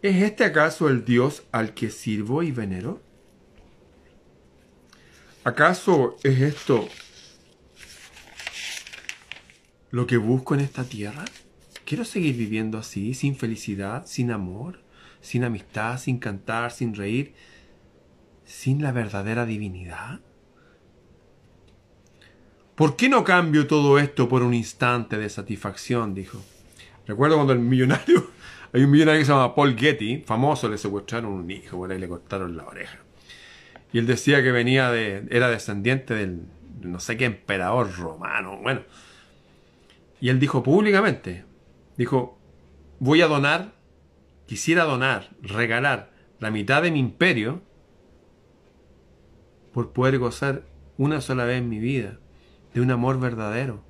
¿Es 0.01 0.23
este 0.23 0.45
acaso 0.45 0.89
el 0.89 1.05
Dios 1.05 1.43
al 1.51 1.75
que 1.75 1.91
sirvo 1.91 2.41
y 2.41 2.51
venero? 2.51 3.01
¿Acaso 5.43 6.17
es 6.23 6.41
esto 6.41 6.87
lo 9.91 10.07
que 10.07 10.17
busco 10.17 10.55
en 10.55 10.61
esta 10.61 10.85
tierra? 10.85 11.25
¿Quiero 11.85 12.03
seguir 12.03 12.35
viviendo 12.35 12.79
así, 12.79 13.13
sin 13.13 13.35
felicidad, 13.35 14.05
sin 14.07 14.31
amor, 14.31 14.81
sin 15.21 15.43
amistad, 15.43 15.99
sin 15.99 16.17
cantar, 16.17 16.71
sin 16.71 16.95
reír, 16.95 17.35
sin 18.43 18.81
la 18.81 18.91
verdadera 18.91 19.45
divinidad? 19.45 20.19
¿Por 22.73 22.95
qué 22.95 23.07
no 23.07 23.23
cambio 23.23 23.67
todo 23.67 23.99
esto 23.99 24.27
por 24.27 24.41
un 24.41 24.55
instante 24.55 25.19
de 25.19 25.29
satisfacción? 25.29 26.15
dijo. 26.15 26.41
Recuerdo 27.05 27.35
cuando 27.35 27.53
el 27.53 27.59
millonario, 27.59 28.31
hay 28.73 28.83
un 28.83 28.91
millonario 28.91 29.19
que 29.19 29.25
se 29.25 29.31
llama 29.31 29.53
Paul 29.53 29.77
Getty, 29.77 30.23
famoso, 30.25 30.69
le 30.69 30.77
secuestraron 30.77 31.31
un 31.31 31.51
hijo, 31.51 31.77
por 31.77 31.91
ahí 31.91 31.99
le 31.99 32.07
cortaron 32.07 32.55
la 32.55 32.65
oreja. 32.65 32.99
Y 33.91 33.97
él 33.97 34.07
decía 34.07 34.41
que 34.41 34.51
venía 34.51 34.89
de, 34.91 35.27
era 35.29 35.49
descendiente 35.49 36.13
del 36.13 36.45
no 36.81 36.99
sé 36.99 37.17
qué 37.17 37.25
emperador 37.25 37.93
romano, 37.97 38.57
bueno. 38.61 38.81
Y 40.21 40.29
él 40.29 40.39
dijo 40.39 40.63
públicamente, 40.63 41.45
dijo, 41.97 42.39
voy 42.99 43.21
a 43.21 43.27
donar, 43.27 43.73
quisiera 44.45 44.83
donar, 44.83 45.31
regalar 45.41 46.11
la 46.39 46.51
mitad 46.51 46.81
de 46.81 46.91
mi 46.91 46.99
imperio 46.99 47.61
por 49.73 49.91
poder 49.91 50.17
gozar 50.17 50.63
una 50.97 51.19
sola 51.21 51.45
vez 51.45 51.57
en 51.57 51.69
mi 51.69 51.79
vida 51.79 52.19
de 52.73 52.81
un 52.81 52.91
amor 52.91 53.19
verdadero, 53.19 53.83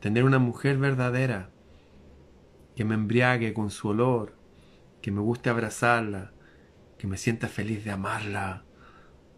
tener 0.00 0.24
una 0.24 0.38
mujer 0.38 0.78
verdadera 0.78 1.50
que 2.78 2.84
me 2.84 2.94
embriague 2.94 3.52
con 3.54 3.70
su 3.70 3.88
olor, 3.88 4.36
que 5.02 5.10
me 5.10 5.20
guste 5.20 5.50
abrazarla, 5.50 6.30
que 6.96 7.08
me 7.08 7.16
sienta 7.16 7.48
feliz 7.48 7.84
de 7.84 7.90
amarla, 7.90 8.62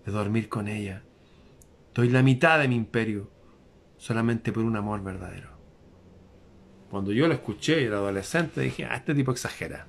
de 0.04 0.12
dormir 0.12 0.50
con 0.50 0.68
ella. 0.68 1.04
Doy 1.94 2.10
la 2.10 2.22
mitad 2.22 2.58
de 2.58 2.68
mi 2.68 2.76
imperio 2.76 3.30
solamente 3.96 4.52
por 4.52 4.62
un 4.62 4.76
amor 4.76 5.02
verdadero. 5.02 5.56
Cuando 6.90 7.12
yo 7.12 7.28
lo 7.28 7.32
escuché 7.32 7.82
era 7.82 7.96
adolescente, 7.96 8.60
dije, 8.60 8.84
ah, 8.84 8.96
este 8.96 9.14
tipo 9.14 9.32
exagera. 9.32 9.86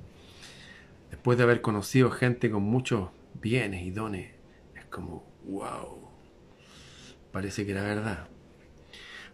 Después 1.10 1.38
de 1.38 1.44
haber 1.44 1.60
conocido 1.60 2.10
gente 2.10 2.50
con 2.50 2.64
muchos 2.64 3.10
bienes 3.34 3.84
y 3.84 3.92
dones, 3.92 4.32
es 4.78 4.86
como, 4.86 5.30
wow, 5.44 6.10
parece 7.34 7.66
que 7.66 7.74
era 7.74 7.84
verdad. 7.84 8.30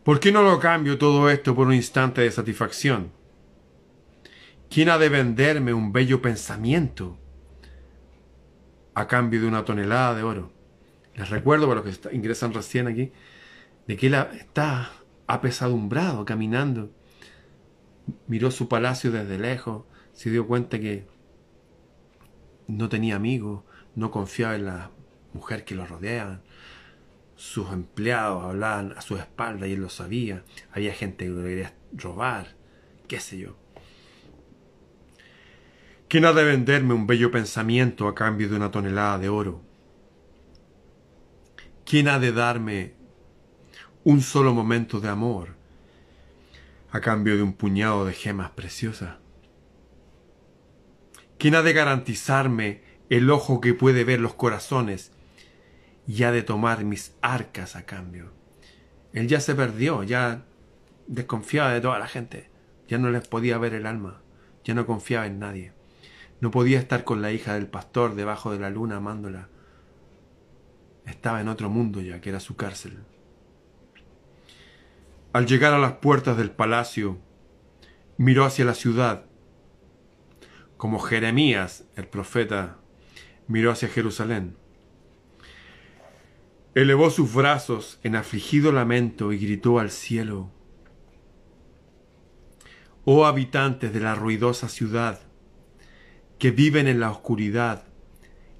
¿Por 0.04 0.20
qué 0.20 0.32
no 0.32 0.42
lo 0.42 0.60
cambio 0.60 0.98
todo 0.98 1.30
esto 1.30 1.54
por 1.54 1.68
un 1.68 1.76
instante 1.76 2.22
de 2.22 2.32
satisfacción? 2.32 3.16
¿Quién 4.70 4.90
ha 4.90 4.98
de 4.98 5.10
venderme 5.10 5.74
un 5.74 5.92
bello 5.92 6.22
pensamiento 6.22 7.18
a 8.94 9.08
cambio 9.08 9.42
de 9.42 9.48
una 9.48 9.66
tonelada 9.66 10.16
de 10.16 10.24
oro? 10.24 10.52
Les 11.16 11.30
recuerdo 11.30 11.68
para 11.68 11.82
los 11.82 11.98
que 11.98 12.16
ingresan 12.16 12.54
recién 12.54 12.88
aquí, 12.88 13.12
de 13.88 13.98
que 13.98 14.08
él 14.08 14.14
está 14.14 14.92
apesadumbrado 15.28 16.26
caminando 16.26 16.92
miró 18.28 18.52
su 18.52 18.68
palacio 18.68 19.12
desde 19.12 19.38
lejos, 19.38 19.86
se 20.14 20.30
dio 20.30 20.48
cuenta 20.48 20.80
que 20.80 21.06
no 22.68 22.90
tenía 22.90 23.16
amigos, 23.16 23.64
no 23.96 24.12
confiaba 24.12 24.56
en 24.56 24.66
la 24.66 24.92
mujer 25.34 25.64
que 25.64 25.76
lo 25.76 25.86
rodeaban. 25.86 26.42
Sus 27.36 27.72
empleados 27.72 28.44
hablaban 28.44 28.94
a 28.98 29.02
su 29.02 29.16
espalda 29.16 29.68
y 29.68 29.74
él 29.74 29.82
lo 29.82 29.90
sabía. 29.90 30.44
Había 30.72 30.94
gente 30.94 31.26
que 31.26 31.32
lo 31.32 31.44
quería 31.44 31.74
robar, 31.94 32.56
qué 33.08 33.20
sé 33.20 33.38
yo. 33.38 33.58
¿Quién 36.10 36.24
ha 36.24 36.32
de 36.32 36.46
venderme 36.46 36.94
un 36.94 37.06
bello 37.06 37.32
pensamiento 37.32 38.08
a 38.08 38.16
cambio 38.16 38.48
de 38.48 38.56
una 38.56 38.72
tonelada 38.72 39.18
de 39.18 39.28
oro? 39.28 39.62
¿Quién 41.86 42.08
ha 42.08 42.18
de 42.18 42.32
darme 42.32 42.94
un 44.06 44.22
solo 44.22 44.54
momento 44.54 45.02
de 45.02 45.10
amor 45.10 45.58
a 46.92 47.02
cambio 47.02 47.36
de 47.36 47.44
un 47.44 47.52
puñado 47.52 48.06
de 48.06 48.14
gemas 48.14 48.52
preciosas? 48.52 49.18
¿Quién 51.38 51.56
ha 51.56 51.62
de 51.62 51.74
garantizarme 51.74 52.84
el 53.10 53.30
ojo 53.30 53.60
que 53.60 53.74
puede 53.74 54.06
ver 54.06 54.22
los 54.22 54.34
corazones 54.34 55.12
y 56.08 56.24
ha 56.24 56.32
de 56.32 56.42
tomar 56.42 56.86
mis 56.86 57.18
arcas 57.22 57.76
a 57.76 57.86
cambio? 57.86 58.32
Él 59.12 59.28
ya 59.28 59.42
se 59.42 59.56
perdió, 59.56 60.04
ya 60.04 60.46
desconfiaba 61.08 61.74
de 61.74 61.82
toda 61.82 62.00
la 62.00 62.08
gente. 62.08 62.50
Ya 62.88 62.98
no 62.98 63.12
les 63.12 63.28
podía 63.28 63.58
ver 63.58 63.74
el 63.74 63.86
alma. 63.86 64.22
Ya 64.64 64.74
no 64.74 64.86
confiaba 64.86 65.28
en 65.28 65.40
nadie. 65.40 65.77
No 66.40 66.52
podía 66.52 66.80
estar 66.80 67.04
con 67.04 67.22
la 67.22 67.32
hija 67.32 67.56
del 67.56 67.68
pastor 67.68 68.16
debajo 68.16 68.52
de 68.52 68.60
la 68.60 68.70
luna 68.70 68.98
amándola. 68.98 69.50
Estaba 71.06 71.42
en 71.42 71.48
otro 71.48 71.70
mundo 71.70 72.02
ya, 72.02 72.22
que 72.22 72.30
era 72.30 72.40
su 72.40 72.56
cárcel. 72.56 73.00
Al 75.34 75.46
llegar 75.46 75.74
a 75.74 75.80
las 75.80 75.94
puertas 75.94 76.38
del 76.38 76.52
palacio, 76.52 77.18
miró 78.18 78.46
hacia 78.46 78.66
la 78.66 78.74
ciudad, 78.74 79.26
como 80.78 81.00
Jeremías, 81.00 81.86
el 81.96 82.08
profeta, 82.08 82.78
miró 83.48 83.72
hacia 83.72 83.88
Jerusalén. 83.88 84.56
Elevó 86.76 87.10
sus 87.10 87.34
brazos 87.34 88.00
en 88.04 88.16
afligido 88.16 88.72
lamento 88.72 89.34
y 89.34 89.40
gritó 89.40 89.80
al 89.80 89.90
cielo, 89.90 90.52
Oh 93.06 93.26
habitantes 93.26 93.94
de 93.94 94.02
la 94.02 94.16
ruidosa 94.16 94.70
ciudad, 94.70 95.22
que 96.40 96.52
viven 96.52 96.88
en 96.88 97.00
la 97.00 97.12
oscuridad 97.12 97.84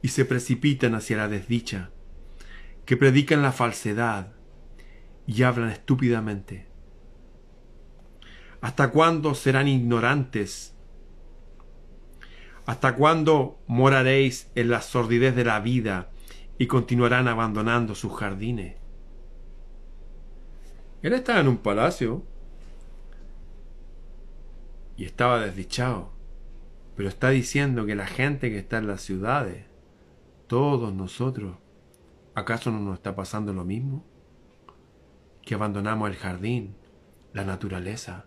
y 0.02 0.10
se 0.10 0.26
precipitan 0.26 0.96
hacia 0.96 1.18
la 1.18 1.28
desdicha, 1.28 1.92
que 2.86 2.98
predican 2.98 3.42
la 3.42 3.52
falsedad 3.52 4.34
y 5.26 5.44
hablan 5.44 5.70
estúpidamente. 5.70 6.68
¿Hasta 8.62 8.90
cuándo 8.90 9.36
serán 9.36 9.68
ignorantes? 9.68 10.74
¿Hasta 12.66 12.96
cuándo 12.96 13.60
moraréis 13.68 14.50
en 14.56 14.70
la 14.70 14.82
sordidez 14.82 15.36
de 15.36 15.46
la 15.46 15.60
vida 15.60 16.10
y 16.58 16.68
continuarán 16.68 17.28
abandonando 17.28 17.96
sus 17.96 18.14
jardines? 18.14 18.76
Él 21.02 21.14
estaba 21.14 21.40
en 21.40 21.48
un 21.48 21.58
palacio 21.58 22.26
y 24.98 25.06
estaba 25.06 25.40
desdichado, 25.40 26.12
pero 26.98 27.08
está 27.08 27.30
diciendo 27.30 27.86
que 27.86 27.96
la 27.96 28.08
gente 28.08 28.50
que 28.50 28.58
está 28.58 28.80
en 28.80 28.88
las 28.88 29.02
ciudades, 29.02 29.64
todos 30.48 30.94
nosotros, 30.94 31.56
¿acaso 32.36 32.70
no 32.72 32.82
nos 32.82 32.96
está 32.96 33.16
pasando 33.16 33.54
lo 33.54 33.64
mismo? 33.64 34.04
Que 35.44 35.56
abandonamos 35.56 36.10
el 36.10 36.18
jardín, 36.18 36.76
la 37.32 37.46
naturaleza, 37.46 38.26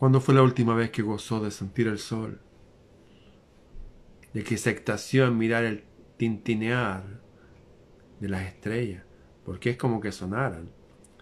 ¿Cuándo 0.00 0.22
fue 0.22 0.34
la 0.34 0.42
última 0.42 0.74
vez 0.74 0.90
que 0.90 1.02
gozó 1.02 1.40
de 1.40 1.50
sentir 1.50 1.86
el 1.86 1.98
sol? 1.98 2.40
De 4.32 4.42
que 4.42 4.56
se 4.56 4.70
extasió 4.70 5.26
en 5.26 5.36
mirar 5.36 5.64
el 5.64 5.84
tintinear 6.16 7.20
de 8.18 8.30
las 8.30 8.46
estrellas, 8.46 9.04
porque 9.44 9.68
es 9.68 9.76
como 9.76 10.00
que 10.00 10.10
sonaran. 10.10 10.70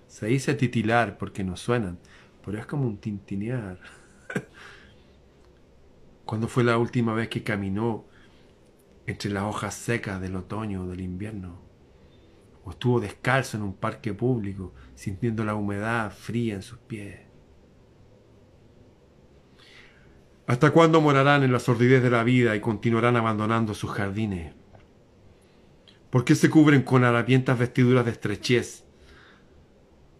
Se 0.06 0.26
dice 0.26 0.54
titilar 0.54 1.18
porque 1.18 1.42
no 1.42 1.56
suenan, 1.56 1.98
pero 2.44 2.56
es 2.56 2.66
como 2.66 2.86
un 2.86 2.98
tintinear. 2.98 3.80
¿Cuándo 6.24 6.48
fue 6.48 6.64
la 6.64 6.78
última 6.78 7.14
vez 7.14 7.28
que 7.28 7.42
caminó 7.42 8.04
entre 9.06 9.30
las 9.30 9.44
hojas 9.44 9.74
secas 9.74 10.20
del 10.20 10.36
otoño 10.36 10.82
o 10.82 10.86
del 10.88 11.00
invierno? 11.00 11.60
¿O 12.64 12.70
estuvo 12.70 13.00
descalzo 13.00 13.56
en 13.56 13.62
un 13.62 13.74
parque 13.74 14.12
público, 14.12 14.74
sintiendo 14.94 15.44
la 15.44 15.54
humedad 15.54 16.12
fría 16.12 16.54
en 16.54 16.62
sus 16.62 16.78
pies? 16.78 17.20
¿Hasta 20.46 20.70
cuándo 20.70 21.00
morarán 21.00 21.42
en 21.42 21.52
la 21.52 21.58
sordidez 21.58 22.02
de 22.02 22.10
la 22.10 22.24
vida 22.24 22.56
y 22.56 22.60
continuarán 22.60 23.16
abandonando 23.16 23.74
sus 23.74 23.90
jardines? 23.90 24.54
¿Por 26.10 26.24
qué 26.24 26.34
se 26.34 26.48
cubren 26.48 26.82
con 26.82 27.04
harapientas 27.04 27.58
vestiduras 27.58 28.04
de 28.06 28.12
estrechez? 28.12 28.84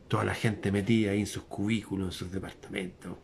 Toda 0.07 0.25
la 0.25 0.35
gente 0.35 0.71
metida 0.71 1.13
ahí 1.13 1.21
en 1.21 1.27
sus 1.27 1.45
cubículos, 1.45 2.09
en 2.09 2.13
sus 2.13 2.31
departamentos. 2.31 3.17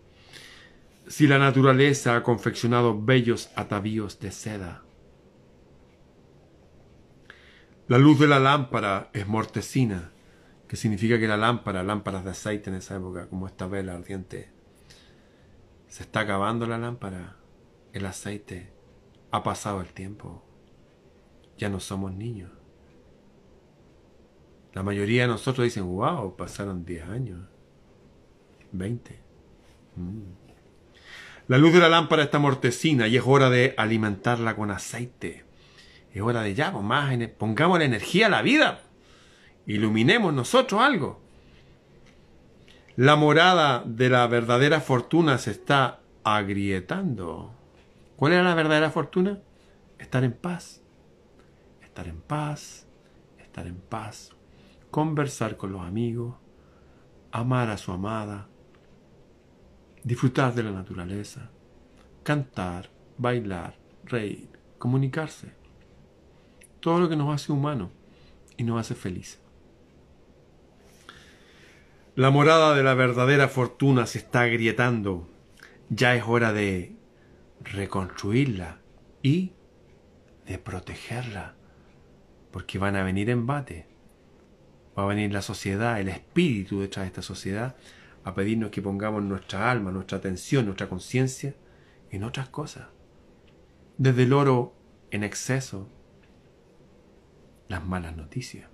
Si 1.06 1.26
la 1.26 1.38
naturaleza 1.38 2.16
ha 2.16 2.22
confeccionado 2.22 3.00
bellos 3.00 3.50
atavíos 3.56 4.18
de 4.20 4.30
seda. 4.30 4.82
La 7.86 7.98
luz 7.98 8.18
de 8.18 8.26
la 8.26 8.38
lámpara 8.38 9.10
es 9.12 9.26
mortecina, 9.26 10.12
que 10.66 10.76
significa 10.76 11.18
que 11.18 11.28
la 11.28 11.36
lámpara, 11.36 11.82
lámparas 11.82 12.24
de 12.24 12.30
aceite 12.30 12.70
en 12.70 12.76
esa 12.76 12.96
época, 12.96 13.28
como 13.28 13.46
esta 13.46 13.66
vela 13.66 13.94
ardiente, 13.94 14.50
se 15.86 16.04
está 16.04 16.20
acabando 16.20 16.66
la 16.66 16.78
lámpara, 16.78 17.36
el 17.92 18.06
aceite, 18.06 18.72
ha 19.30 19.42
pasado 19.42 19.82
el 19.82 19.92
tiempo, 19.92 20.42
ya 21.58 21.68
no 21.68 21.78
somos 21.78 22.14
niños. 22.14 22.50
La 24.72 24.82
mayoría 24.82 25.22
de 25.22 25.28
nosotros 25.28 25.64
dicen, 25.64 25.84
wow, 25.84 26.34
pasaron 26.34 26.84
10 26.84 27.08
años, 27.08 27.46
20. 28.72 29.20
Mm. 29.96 30.43
La 31.46 31.58
luz 31.58 31.74
de 31.74 31.80
la 31.80 31.90
lámpara 31.90 32.22
está 32.22 32.38
mortecina 32.38 33.06
y 33.06 33.16
es 33.16 33.22
hora 33.26 33.50
de 33.50 33.74
alimentarla 33.76 34.56
con 34.56 34.70
aceite. 34.70 35.44
Es 36.12 36.22
hora 36.22 36.42
de 36.42 36.54
ya, 36.54 36.72
pues, 36.72 36.84
más, 36.84 37.14
pongamos 37.36 37.78
la 37.78 37.84
energía 37.84 38.26
a 38.26 38.30
la 38.30 38.42
vida. 38.42 38.80
Iluminemos 39.66 40.32
nosotros 40.32 40.80
algo. 40.80 41.20
La 42.96 43.16
morada 43.16 43.82
de 43.84 44.08
la 44.08 44.26
verdadera 44.26 44.80
fortuna 44.80 45.36
se 45.36 45.50
está 45.50 46.00
agrietando. 46.22 47.52
¿Cuál 48.16 48.32
era 48.32 48.42
la 48.42 48.54
verdadera 48.54 48.90
fortuna? 48.90 49.40
Estar 49.98 50.24
en 50.24 50.32
paz. 50.32 50.80
Estar 51.82 52.08
en 52.08 52.20
paz, 52.20 52.86
estar 53.38 53.66
en 53.66 53.76
paz. 53.76 54.30
Conversar 54.90 55.56
con 55.56 55.72
los 55.72 55.82
amigos, 55.82 56.36
amar 57.32 57.68
a 57.68 57.76
su 57.76 57.92
amada, 57.92 58.48
disfrutar 60.04 60.54
de 60.54 60.62
la 60.62 60.70
naturaleza, 60.70 61.50
cantar, 62.22 62.90
bailar, 63.18 63.76
reír, 64.04 64.48
comunicarse. 64.78 65.52
Todo 66.80 67.00
lo 67.00 67.08
que 67.08 67.16
nos 67.16 67.34
hace 67.34 67.50
humanos 67.50 67.90
y 68.56 68.64
nos 68.64 68.78
hace 68.78 68.94
felices. 68.94 69.40
La 72.14 72.30
morada 72.30 72.76
de 72.76 72.82
la 72.84 72.94
verdadera 72.94 73.48
fortuna 73.48 74.06
se 74.06 74.18
está 74.18 74.42
agrietando. 74.42 75.28
Ya 75.88 76.14
es 76.14 76.22
hora 76.26 76.52
de 76.52 76.94
reconstruirla 77.60 78.78
y 79.22 79.52
de 80.46 80.58
protegerla. 80.58 81.54
Porque 82.52 82.78
van 82.78 82.94
a 82.94 83.02
venir 83.02 83.30
embates. 83.30 83.86
Va 84.96 85.02
a 85.02 85.06
venir 85.06 85.32
la 85.32 85.42
sociedad, 85.42 85.98
el 85.98 86.08
espíritu 86.08 86.80
detrás 86.80 87.04
de 87.04 87.08
esta 87.08 87.22
sociedad, 87.22 87.74
a 88.24 88.34
pedirnos 88.34 88.70
que 88.70 88.82
pongamos 88.82 89.22
nuestra 89.22 89.70
alma, 89.70 89.92
nuestra 89.92 90.18
atención, 90.18 90.64
nuestra 90.64 90.88
conciencia 90.88 91.54
en 92.10 92.24
otras 92.24 92.48
cosas. 92.48 92.88
Desde 93.98 94.24
el 94.24 94.32
oro 94.32 94.74
en 95.10 95.22
exceso, 95.22 95.88
las 97.68 97.84
malas 97.84 98.16
noticias. 98.16 98.68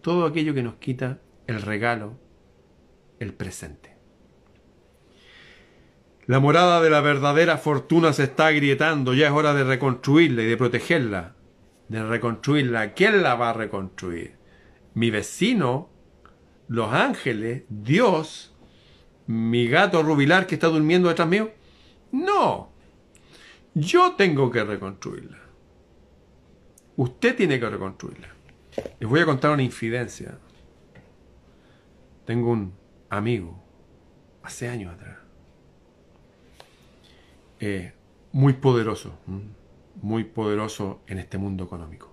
Todo 0.00 0.26
aquello 0.26 0.54
que 0.54 0.62
nos 0.62 0.76
quita 0.76 1.20
el 1.46 1.60
regalo, 1.60 2.18
el 3.18 3.34
presente. 3.34 3.96
La 6.26 6.40
morada 6.40 6.80
de 6.80 6.88
la 6.88 7.00
verdadera 7.00 7.58
fortuna 7.58 8.12
se 8.12 8.24
está 8.24 8.46
agrietando, 8.46 9.12
ya 9.12 9.26
es 9.26 9.32
hora 9.32 9.54
de 9.54 9.64
reconstruirla 9.64 10.42
y 10.42 10.46
de 10.46 10.56
protegerla, 10.56 11.34
de 11.88 12.04
reconstruirla. 12.04 12.94
¿Quién 12.94 13.22
la 13.22 13.34
va 13.34 13.50
a 13.50 13.54
reconstruir? 13.54 14.36
¿Mi 14.94 15.10
vecino? 15.10 15.91
¿Los 16.68 16.92
ángeles? 16.92 17.64
¿Dios? 17.68 18.54
¿Mi 19.26 19.68
gato 19.68 20.02
rubilar 20.02 20.46
que 20.46 20.54
está 20.54 20.68
durmiendo 20.68 21.08
detrás 21.08 21.28
mío? 21.28 21.50
No, 22.10 22.72
yo 23.74 24.12
tengo 24.12 24.50
que 24.50 24.62
reconstruirla. 24.64 25.38
Usted 26.96 27.36
tiene 27.36 27.58
que 27.58 27.68
reconstruirla. 27.68 28.28
Les 29.00 29.08
voy 29.08 29.20
a 29.20 29.24
contar 29.24 29.50
una 29.52 29.62
infidencia. 29.62 30.38
Tengo 32.24 32.50
un 32.50 32.74
amigo, 33.08 33.62
hace 34.42 34.68
años 34.68 34.94
atrás, 34.94 35.18
eh, 37.60 37.92
muy 38.32 38.54
poderoso, 38.54 39.18
muy 40.00 40.24
poderoso 40.24 41.00
en 41.06 41.18
este 41.18 41.38
mundo 41.38 41.64
económico. 41.64 42.11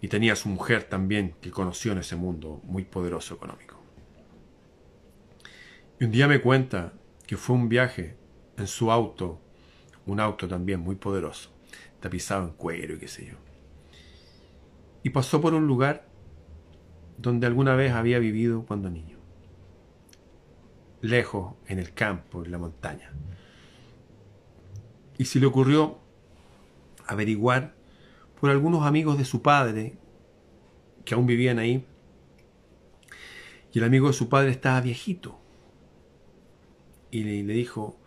Y 0.00 0.08
tenía 0.08 0.34
a 0.34 0.36
su 0.36 0.48
mujer 0.48 0.84
también 0.84 1.34
que 1.40 1.50
conoció 1.50 1.92
en 1.92 1.98
ese 1.98 2.16
mundo 2.16 2.60
muy 2.64 2.84
poderoso 2.84 3.34
económico. 3.34 3.76
Y 6.00 6.04
un 6.04 6.12
día 6.12 6.28
me 6.28 6.40
cuenta 6.40 6.92
que 7.26 7.36
fue 7.36 7.56
un 7.56 7.68
viaje 7.68 8.16
en 8.56 8.66
su 8.66 8.90
auto, 8.92 9.40
un 10.06 10.20
auto 10.20 10.46
también 10.46 10.80
muy 10.80 10.96
poderoso, 10.96 11.50
tapizado 12.00 12.44
en 12.44 12.52
cuero 12.52 12.94
y 12.94 12.98
qué 12.98 13.08
sé 13.08 13.26
yo. 13.26 13.34
Y 15.02 15.10
pasó 15.10 15.40
por 15.40 15.54
un 15.54 15.66
lugar 15.66 16.08
donde 17.16 17.46
alguna 17.46 17.74
vez 17.74 17.92
había 17.92 18.18
vivido 18.18 18.64
cuando 18.64 18.90
niño. 18.90 19.18
Lejos, 21.00 21.54
en 21.66 21.78
el 21.78 21.92
campo, 21.92 22.44
en 22.44 22.50
la 22.52 22.58
montaña. 22.58 23.12
Y 25.16 25.24
se 25.24 25.40
le 25.40 25.46
ocurrió 25.46 25.98
averiguar 27.06 27.74
por 28.40 28.50
algunos 28.50 28.86
amigos 28.86 29.18
de 29.18 29.24
su 29.24 29.42
padre, 29.42 29.96
que 31.04 31.14
aún 31.14 31.26
vivían 31.26 31.58
ahí, 31.58 31.84
Y 33.72 33.78
el 33.78 33.84
amigo 33.84 34.06
de 34.08 34.14
su 34.14 34.28
padre 34.28 34.50
estaba 34.50 34.80
viejito. 34.80 35.38
Y 37.10 37.22
le, 37.22 37.52
dijo, 37.52 37.98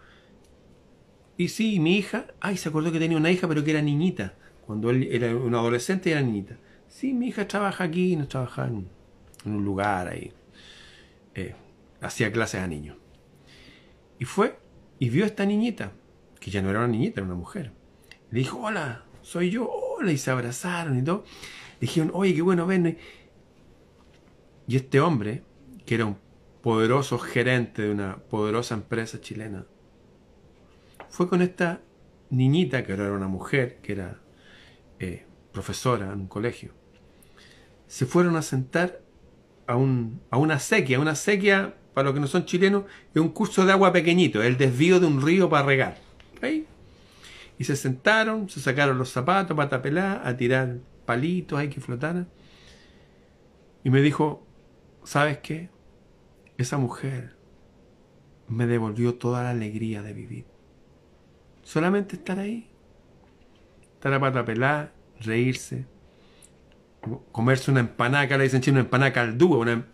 y 1.37 1.49
sí, 1.49 1.79
mi 1.79 1.97
hija, 1.97 2.27
ay, 2.39 2.57
se 2.57 2.69
acordó 2.69 2.91
que 2.91 2.99
tenía 2.99 3.17
una 3.17 3.31
hija, 3.31 3.47
pero 3.47 3.63
que 3.63 3.71
era 3.71 3.81
niñita. 3.81 4.35
Cuando 4.65 4.89
él 4.89 5.07
era 5.11 5.35
un 5.35 5.53
adolescente, 5.53 6.11
era 6.11 6.21
niñita. 6.21 6.57
Sí, 6.87 7.13
mi 7.13 7.27
hija 7.27 7.47
trabaja 7.47 7.83
aquí, 7.83 8.15
no 8.15 8.27
trabaja 8.27 8.67
en, 8.67 8.87
un 9.45 9.65
lugar 9.65 10.07
ahí. 10.07 10.33
Eh, 11.35 11.55
hacía 12.01 12.31
clases 12.31 12.61
a 12.61 12.67
niños. 12.67 12.97
Y 14.19 14.25
fue 14.25 14.59
y 14.99 15.09
vio 15.09 15.23
a 15.23 15.27
esta 15.27 15.45
niñita, 15.45 15.93
que 16.39 16.51
ya 16.51 16.61
no 16.61 16.69
era 16.69 16.79
una 16.79 16.87
niñita, 16.87 17.21
era 17.21 17.25
una 17.25 17.35
mujer. 17.35 17.71
Le 18.29 18.39
dijo, 18.39 18.59
hola, 18.59 19.03
soy 19.21 19.49
yo, 19.49 19.67
y 20.09 20.17
se 20.17 20.31
abrazaron 20.31 20.97
y 20.97 21.03
todo. 21.03 21.25
Dijeron, 21.79 22.11
oye, 22.13 22.33
qué 22.33 22.41
bueno 22.41 22.65
vernos. 22.65 22.93
Y 24.67 24.75
este 24.75 24.99
hombre, 24.99 25.43
que 25.85 25.95
era 25.95 26.05
un 26.05 26.17
poderoso 26.61 27.17
gerente 27.19 27.81
de 27.81 27.91
una 27.91 28.17
poderosa 28.17 28.75
empresa 28.75 29.19
chilena, 29.19 29.65
fue 31.09 31.27
con 31.27 31.41
esta 31.41 31.81
niñita, 32.29 32.83
que 32.85 32.93
ahora 32.93 33.05
era 33.05 33.13
una 33.13 33.27
mujer, 33.27 33.79
que 33.81 33.93
era 33.93 34.21
eh, 34.99 35.25
profesora 35.51 36.13
en 36.13 36.21
un 36.21 36.27
colegio. 36.27 36.71
Se 37.87 38.05
fueron 38.05 38.37
a 38.37 38.41
sentar 38.41 39.01
a, 39.67 39.75
un, 39.75 40.21
a 40.29 40.37
una 40.37 40.59
sequía. 40.59 40.99
Una 40.99 41.15
sequía, 41.15 41.75
para 41.93 42.05
los 42.05 42.13
que 42.13 42.21
no 42.21 42.27
son 42.27 42.45
chilenos, 42.45 42.85
es 43.13 43.21
un 43.21 43.29
curso 43.29 43.65
de 43.65 43.73
agua 43.73 43.91
pequeñito, 43.91 44.41
el 44.41 44.57
desvío 44.57 44.99
de 44.99 45.07
un 45.07 45.21
río 45.21 45.49
para 45.49 45.65
regar. 45.65 45.97
Ahí. 46.41 46.65
Y 47.57 47.63
se 47.65 47.75
sentaron, 47.75 48.49
se 48.49 48.59
sacaron 48.59 48.97
los 48.97 49.09
zapatos, 49.09 49.55
para 49.55 49.81
pelada, 49.81 50.27
a 50.27 50.35
tirar 50.35 50.77
palitos 51.05 51.59
ahí 51.59 51.69
que 51.69 51.81
flotaran. 51.81 52.27
Y 53.83 53.89
me 53.89 54.01
dijo, 54.01 54.45
¿sabes 55.03 55.39
qué? 55.39 55.69
Esa 56.57 56.77
mujer 56.77 57.35
me 58.47 58.67
devolvió 58.67 59.15
toda 59.15 59.43
la 59.43 59.51
alegría 59.51 60.01
de 60.01 60.13
vivir. 60.13 60.45
Solamente 61.63 62.15
estar 62.15 62.39
ahí. 62.39 62.69
Estar 63.93 64.13
a 64.13 64.19
pata 64.19 64.91
reírse. 65.19 65.85
Comerse 67.31 67.71
una 67.71 67.79
empanada, 67.79 68.37
le 68.37 68.43
dicen 68.43 68.61
chino, 68.61 68.75
una 68.75 68.81
empanada 68.81 69.13
caldúa, 69.13 69.57
una, 69.57 69.85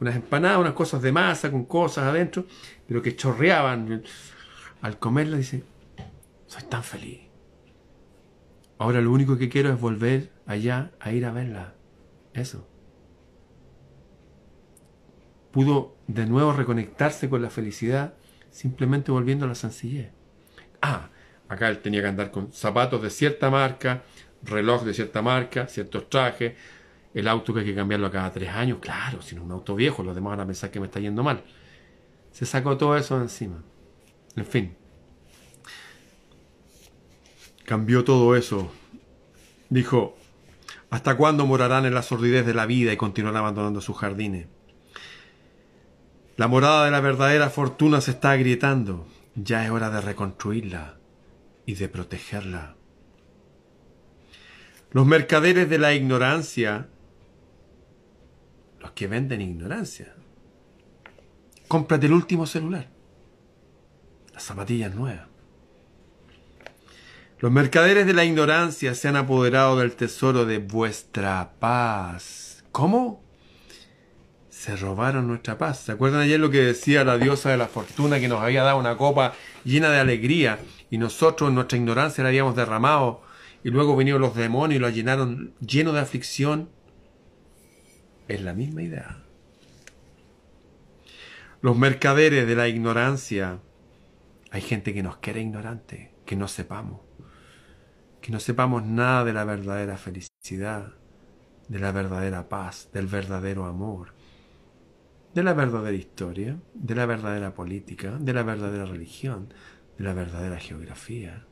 unas 0.00 0.16
empanadas, 0.16 0.58
unas 0.58 0.72
cosas 0.72 1.02
de 1.02 1.12
masa 1.12 1.50
con 1.50 1.64
cosas 1.64 2.04
adentro, 2.04 2.46
pero 2.88 3.02
que 3.02 3.14
chorreaban. 3.14 4.02
Al 4.82 4.98
comerla 4.98 5.36
dice, 5.36 5.62
soy 6.46 6.62
tan 6.64 6.82
feliz. 6.82 7.20
Ahora 8.78 9.00
lo 9.00 9.10
único 9.10 9.38
que 9.38 9.48
quiero 9.48 9.72
es 9.72 9.80
volver 9.80 10.32
allá 10.46 10.92
a 11.00 11.12
ir 11.12 11.24
a 11.24 11.32
verla. 11.32 11.74
Eso. 12.34 12.68
Pudo 15.50 15.96
de 16.06 16.26
nuevo 16.26 16.52
reconectarse 16.52 17.30
con 17.30 17.40
la 17.42 17.50
felicidad 17.50 18.14
simplemente 18.50 19.10
volviendo 19.10 19.46
a 19.46 19.48
la 19.48 19.54
sencillez. 19.54 20.12
Ah, 20.82 21.10
Acá 21.48 21.68
él 21.68 21.78
tenía 21.78 22.02
que 22.02 22.08
andar 22.08 22.30
con 22.30 22.52
zapatos 22.52 23.02
de 23.02 23.10
cierta 23.10 23.50
marca, 23.50 24.02
reloj 24.42 24.84
de 24.84 24.94
cierta 24.94 25.22
marca, 25.22 25.68
ciertos 25.68 26.10
trajes, 26.10 26.54
el 27.14 27.28
auto 27.28 27.54
que 27.54 27.60
hay 27.60 27.66
que 27.66 27.74
cambiarlo 27.74 28.10
cada 28.10 28.30
tres 28.32 28.50
años, 28.50 28.78
claro, 28.80 29.22
si 29.22 29.34
no 29.34 29.42
es 29.42 29.46
un 29.46 29.52
auto 29.52 29.74
viejo, 29.74 30.02
los 30.02 30.14
demás 30.14 30.32
van 30.32 30.40
a 30.40 30.46
pensar 30.46 30.70
que 30.70 30.80
me 30.80 30.86
está 30.86 31.00
yendo 31.00 31.22
mal. 31.22 31.44
Se 32.32 32.44
sacó 32.44 32.76
todo 32.76 32.96
eso 32.96 33.20
encima. 33.20 33.62
En 34.34 34.44
fin. 34.44 34.76
Cambió 37.66 38.04
todo 38.04 38.36
eso. 38.36 38.70
Dijo, 39.70 40.16
¿hasta 40.88 41.16
cuándo 41.16 41.46
morarán 41.46 41.84
en 41.84 41.94
la 41.94 42.02
sordidez 42.02 42.46
de 42.46 42.54
la 42.54 42.64
vida 42.64 42.92
y 42.92 42.96
continuarán 42.96 43.40
abandonando 43.40 43.80
sus 43.80 43.96
jardines? 43.96 44.46
La 46.36 46.46
morada 46.46 46.84
de 46.84 46.92
la 46.92 47.00
verdadera 47.00 47.50
fortuna 47.50 48.00
se 48.00 48.12
está 48.12 48.30
agrietando. 48.30 49.08
Ya 49.34 49.64
es 49.64 49.70
hora 49.70 49.90
de 49.90 50.00
reconstruirla 50.00 50.98
y 51.66 51.74
de 51.74 51.88
protegerla. 51.88 52.76
Los 54.92 55.04
mercaderes 55.04 55.68
de 55.68 55.78
la 55.78 55.92
ignorancia, 55.92 56.88
los 58.78 58.92
que 58.92 59.08
venden 59.08 59.40
ignorancia, 59.40 60.14
cómprate 61.66 62.06
el 62.06 62.12
último 62.12 62.46
celular, 62.46 62.88
las 64.32 64.44
zapatillas 64.44 64.94
nuevas. 64.94 65.35
Los 67.38 67.52
mercaderes 67.52 68.06
de 68.06 68.14
la 68.14 68.24
ignorancia 68.24 68.94
se 68.94 69.08
han 69.08 69.16
apoderado 69.16 69.78
del 69.78 69.94
tesoro 69.94 70.46
de 70.46 70.56
vuestra 70.56 71.52
paz. 71.58 72.64
¿Cómo? 72.72 73.22
Se 74.48 74.74
robaron 74.74 75.28
nuestra 75.28 75.58
paz. 75.58 75.80
¿Se 75.80 75.92
acuerdan 75.92 76.22
ayer 76.22 76.40
lo 76.40 76.50
que 76.50 76.62
decía 76.62 77.04
la 77.04 77.18
diosa 77.18 77.50
de 77.50 77.58
la 77.58 77.68
fortuna 77.68 78.20
que 78.20 78.28
nos 78.28 78.40
había 78.40 78.62
dado 78.62 78.78
una 78.78 78.96
copa 78.96 79.34
llena 79.64 79.90
de 79.90 80.00
alegría 80.00 80.60
y 80.88 80.96
nosotros 80.96 81.50
en 81.50 81.56
nuestra 81.56 81.76
ignorancia 81.76 82.24
la 82.24 82.28
habíamos 82.28 82.56
derramado 82.56 83.22
y 83.62 83.68
luego 83.68 83.96
vinieron 83.96 84.22
los 84.22 84.34
demonios 84.34 84.78
y 84.78 84.80
lo 84.80 84.88
llenaron 84.88 85.52
lleno 85.60 85.92
de 85.92 86.00
aflicción, 86.00 86.70
es 88.28 88.40
la 88.40 88.54
misma 88.54 88.82
idea. 88.82 89.18
Los 91.60 91.76
mercaderes 91.76 92.46
de 92.46 92.54
la 92.54 92.68
ignorancia, 92.68 93.58
hay 94.50 94.62
gente 94.62 94.94
que 94.94 95.02
nos 95.02 95.18
quiere 95.18 95.42
ignorante, 95.42 96.12
que 96.24 96.36
no 96.36 96.48
sepamos, 96.48 97.00
que 98.26 98.32
no 98.32 98.40
sepamos 98.40 98.84
nada 98.84 99.22
de 99.22 99.32
la 99.32 99.44
verdadera 99.44 99.96
felicidad, 99.96 100.94
de 101.68 101.78
la 101.78 101.92
verdadera 101.92 102.48
paz, 102.48 102.88
del 102.92 103.06
verdadero 103.06 103.66
amor, 103.66 104.14
de 105.32 105.44
la 105.44 105.54
verdadera 105.54 105.96
historia, 105.96 106.58
de 106.74 106.94
la 106.96 107.06
verdadera 107.06 107.54
política, 107.54 108.16
de 108.18 108.32
la 108.32 108.42
verdadera 108.42 108.84
religión, 108.84 109.54
de 109.96 110.02
la 110.02 110.12
verdadera 110.12 110.58
geografía. 110.58 111.46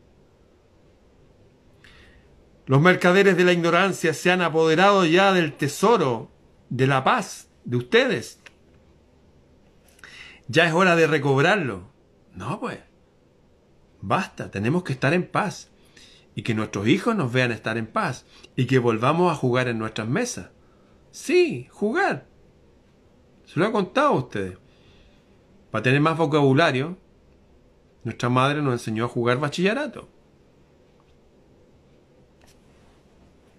Los 2.66 2.80
mercaderes 2.80 3.36
de 3.36 3.44
la 3.44 3.52
ignorancia 3.52 4.12
se 4.12 4.32
han 4.32 4.42
apoderado 4.42 5.04
ya 5.04 5.32
del 5.32 5.52
tesoro 5.52 6.32
de 6.70 6.88
la 6.88 7.04
paz 7.04 7.50
de 7.64 7.76
ustedes. 7.76 8.40
Ya 10.48 10.66
es 10.66 10.74
hora 10.74 10.96
de 10.96 11.06
recobrarlo. 11.06 11.92
No, 12.34 12.58
pues. 12.58 12.80
Basta, 14.00 14.50
tenemos 14.50 14.82
que 14.82 14.94
estar 14.94 15.14
en 15.14 15.24
paz. 15.28 15.70
Y 16.34 16.42
que 16.42 16.54
nuestros 16.54 16.88
hijos 16.88 17.14
nos 17.14 17.32
vean 17.32 17.52
estar 17.52 17.78
en 17.78 17.86
paz. 17.86 18.26
Y 18.56 18.66
que 18.66 18.78
volvamos 18.78 19.32
a 19.32 19.36
jugar 19.36 19.68
en 19.68 19.78
nuestras 19.78 20.08
mesas. 20.08 20.50
Sí, 21.10 21.68
jugar. 21.70 22.26
Se 23.44 23.60
lo 23.60 23.66
he 23.66 23.72
contado 23.72 24.08
a 24.08 24.18
ustedes. 24.18 24.58
Para 25.70 25.82
tener 25.82 26.00
más 26.00 26.16
vocabulario, 26.16 26.96
nuestra 28.02 28.28
madre 28.28 28.62
nos 28.62 28.74
enseñó 28.74 29.04
a 29.04 29.08
jugar 29.08 29.38
bachillerato. 29.38 30.08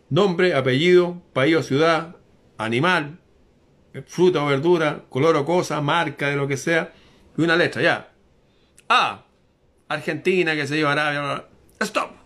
Nombre, 0.09 0.53
apellido, 0.53 1.21
país 1.34 1.55
o 1.55 1.63
ciudad, 1.63 2.15
animal, 2.57 3.19
fruta 4.05 4.43
o 4.43 4.47
verdura, 4.47 5.05
color 5.09 5.36
o 5.36 5.45
cosa, 5.45 5.82
marca 5.82 6.30
de 6.30 6.36
lo 6.36 6.47
que 6.47 6.57
sea, 6.57 6.93
y 7.38 7.41
una 7.41 7.55
letra, 7.55 7.82
ya. 7.82 8.13
A. 8.88 9.26
Argentina, 9.88 10.55
que 10.55 10.67
se 10.67 10.76
lleva 10.76 10.91
Arabia. 10.91 11.47
Stop. 11.80 12.24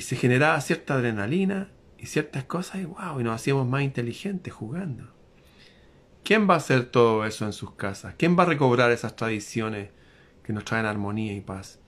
Y 0.00 0.02
se 0.02 0.16
generaba 0.16 0.58
cierta 0.62 0.94
adrenalina 0.94 1.70
y 1.98 2.06
ciertas 2.06 2.44
cosas, 2.44 2.80
y 2.80 2.86
wow, 2.86 3.20
y 3.20 3.22
nos 3.22 3.34
hacíamos 3.34 3.68
más 3.68 3.82
inteligentes 3.82 4.50
jugando. 4.50 5.12
¿Quién 6.24 6.48
va 6.48 6.54
a 6.54 6.56
hacer 6.56 6.86
todo 6.86 7.26
eso 7.26 7.44
en 7.44 7.52
sus 7.52 7.74
casas? 7.74 8.14
¿Quién 8.16 8.34
va 8.34 8.44
a 8.44 8.46
recobrar 8.46 8.92
esas 8.92 9.14
tradiciones 9.14 9.90
que 10.42 10.54
nos 10.54 10.64
traen 10.64 10.86
armonía 10.86 11.34
y 11.34 11.42
paz. 11.42 11.80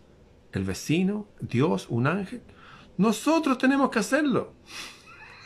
El 0.53 0.65
vecino, 0.65 1.27
Dios, 1.41 1.87
un 1.89 2.07
ángel. 2.07 2.43
Nosotros 2.99 3.57
tenemos 3.57 3.89
que 3.89 4.01
hacerlo. 4.01 4.53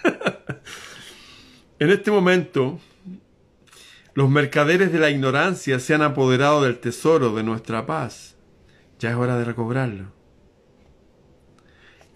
en 1.79 1.91
este 1.91 2.11
momento, 2.11 2.81
los 4.15 4.29
mercaderes 4.29 4.91
de 4.93 4.99
la 4.99 5.11
ignorancia 5.11 5.79
se 5.79 5.95
han 5.95 6.03
apoderado 6.03 6.65
del 6.65 6.81
tesoro 6.81 7.33
de 7.33 7.45
nuestra 7.45 7.87
paz. 7.87 8.37
Ya 8.99 9.11
es 9.13 9.17
hora 9.17 9.37
de 9.39 9.45
recobrarlo. 9.45 10.16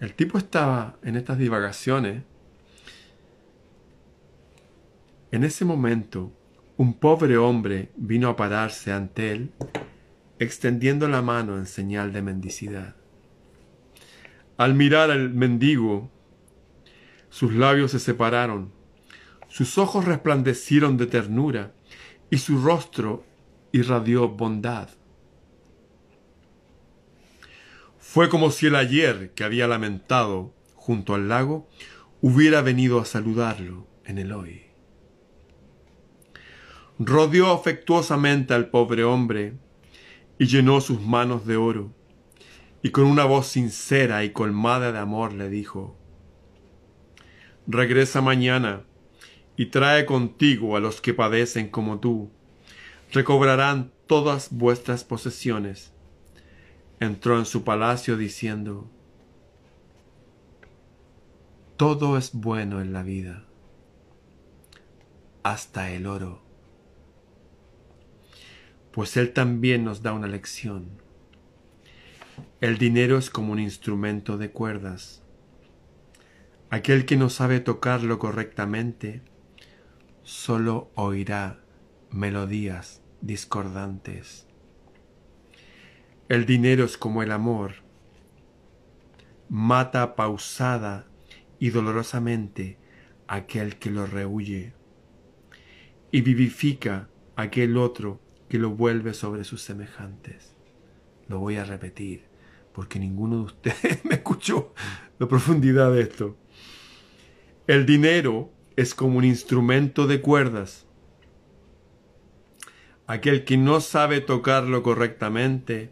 El 0.01 0.15
tipo 0.15 0.39
estaba 0.39 0.97
en 1.03 1.15
estas 1.15 1.37
divagaciones. 1.37 2.23
En 5.31 5.43
ese 5.43 5.63
momento, 5.63 6.33
un 6.75 6.95
pobre 6.95 7.37
hombre 7.37 7.91
vino 7.95 8.27
a 8.27 8.35
pararse 8.35 8.91
ante 8.91 9.31
él 9.31 9.51
extendiendo 10.39 11.07
la 11.07 11.21
mano 11.21 11.55
en 11.55 11.67
señal 11.67 12.13
de 12.13 12.23
mendicidad. 12.23 12.95
Al 14.57 14.73
mirar 14.73 15.11
al 15.11 15.29
mendigo, 15.29 16.09
sus 17.29 17.53
labios 17.53 17.91
se 17.91 17.99
separaron, 17.99 18.71
sus 19.49 19.77
ojos 19.77 20.05
resplandecieron 20.05 20.97
de 20.97 21.05
ternura 21.05 21.73
y 22.31 22.39
su 22.39 22.59
rostro 22.59 23.23
irradió 23.71 24.29
bondad. 24.29 24.89
Fue 28.13 28.27
como 28.27 28.51
si 28.51 28.67
el 28.67 28.75
ayer 28.75 29.31
que 29.35 29.45
había 29.45 29.69
lamentado 29.69 30.53
junto 30.75 31.13
al 31.13 31.29
lago 31.29 31.69
hubiera 32.19 32.61
venido 32.61 32.99
a 32.99 33.05
saludarlo 33.05 33.87
en 34.03 34.17
el 34.17 34.33
hoy. 34.33 34.63
rodeó 36.99 37.53
afectuosamente 37.53 38.53
al 38.53 38.69
pobre 38.69 39.05
hombre 39.05 39.53
y 40.37 40.47
llenó 40.47 40.81
sus 40.81 40.99
manos 40.99 41.45
de 41.45 41.55
oro, 41.55 41.93
y 42.83 42.89
con 42.89 43.05
una 43.05 43.23
voz 43.23 43.47
sincera 43.47 44.25
y 44.25 44.31
colmada 44.31 44.91
de 44.91 44.99
amor 44.99 45.31
le 45.31 45.47
dijo, 45.47 45.97
Regresa 47.65 48.19
mañana 48.19 48.83
y 49.55 49.67
trae 49.67 50.05
contigo 50.05 50.75
a 50.75 50.81
los 50.81 50.99
que 50.99 51.13
padecen 51.13 51.69
como 51.69 52.01
tú. 52.01 52.29
Recobrarán 53.13 53.93
todas 54.05 54.49
vuestras 54.51 55.05
posesiones. 55.05 55.93
Entró 57.01 57.37
en 57.37 57.45
su 57.45 57.65
palacio 57.65 58.15
diciendo, 58.15 58.89
Todo 61.75 62.17
es 62.17 62.31
bueno 62.31 62.79
en 62.79 62.93
la 62.93 63.03
vida, 63.03 63.43
hasta 65.43 65.91
el 65.91 66.07
oro 66.07 66.51
pues 68.91 69.15
Él 69.17 69.31
también 69.31 69.83
nos 69.83 70.01
da 70.01 70.13
una 70.13 70.27
lección. 70.27 70.89
El 72.59 72.77
dinero 72.77 73.17
es 73.17 73.29
como 73.29 73.53
un 73.53 73.59
instrumento 73.59 74.37
de 74.37 74.51
cuerdas. 74.51 75.23
Aquel 76.69 77.05
que 77.05 77.17
no 77.17 77.29
sabe 77.29 77.59
tocarlo 77.59 78.19
correctamente 78.19 79.21
solo 80.23 80.91
oirá 80.95 81.59
melodías 82.11 83.01
discordantes. 83.21 84.47
El 86.31 86.45
dinero 86.45 86.85
es 86.85 86.97
como 86.97 87.23
el 87.23 87.31
amor. 87.33 87.73
Mata 89.49 90.15
pausada 90.15 91.05
y 91.59 91.71
dolorosamente 91.71 92.77
aquel 93.27 93.75
que 93.75 93.91
lo 93.91 94.05
rehuye 94.05 94.71
y 96.09 96.21
vivifica 96.21 97.09
aquel 97.35 97.75
otro 97.75 98.21
que 98.47 98.59
lo 98.59 98.69
vuelve 98.69 99.13
sobre 99.13 99.43
sus 99.43 99.61
semejantes. 99.61 100.55
Lo 101.27 101.39
voy 101.39 101.57
a 101.57 101.65
repetir, 101.65 102.23
porque 102.71 102.97
ninguno 102.97 103.35
de 103.35 103.43
ustedes 103.43 104.05
me 104.05 104.15
escuchó 104.15 104.73
la 105.19 105.27
profundidad 105.27 105.91
de 105.91 106.03
esto. 106.03 106.37
El 107.67 107.85
dinero 107.85 108.53
es 108.77 108.95
como 108.95 109.17
un 109.17 109.25
instrumento 109.25 110.07
de 110.07 110.21
cuerdas. 110.21 110.87
Aquel 113.05 113.43
que 113.43 113.57
no 113.57 113.81
sabe 113.81 114.21
tocarlo 114.21 114.81
correctamente 114.81 115.91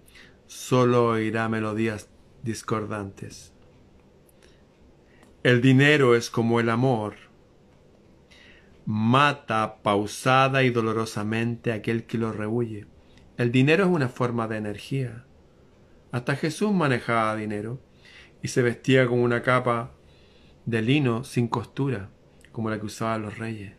solo 0.50 1.10
oirá 1.10 1.48
melodías 1.48 2.10
discordantes. 2.42 3.54
El 5.44 5.62
dinero 5.62 6.16
es 6.16 6.32
como 6.32 6.60
el 6.60 6.72
amor 6.72 7.30
mata 8.88 9.84
pausada 9.84 10.64
y 10.64 10.72
dolorosamente 10.72 11.72
a 11.72 11.76
aquel 11.76 12.06
que 12.06 12.18
lo 12.18 12.32
rehuye. 12.32 12.88
El 13.38 13.52
dinero 13.52 13.84
es 13.84 13.92
una 13.92 14.10
forma 14.10 14.48
de 14.48 14.58
energía. 14.58 15.26
Hasta 16.12 16.36
Jesús 16.36 16.72
manejaba 16.72 17.36
dinero 17.36 17.80
y 18.42 18.48
se 18.48 18.64
vestía 18.64 19.06
con 19.06 19.20
una 19.20 19.44
capa 19.44 19.92
de 20.66 20.82
lino 20.82 21.24
sin 21.24 21.48
costura, 21.48 22.10
como 22.52 22.72
la 22.72 22.80
que 22.80 22.88
usaban 22.88 23.22
los 23.22 23.38
reyes. 23.38 23.74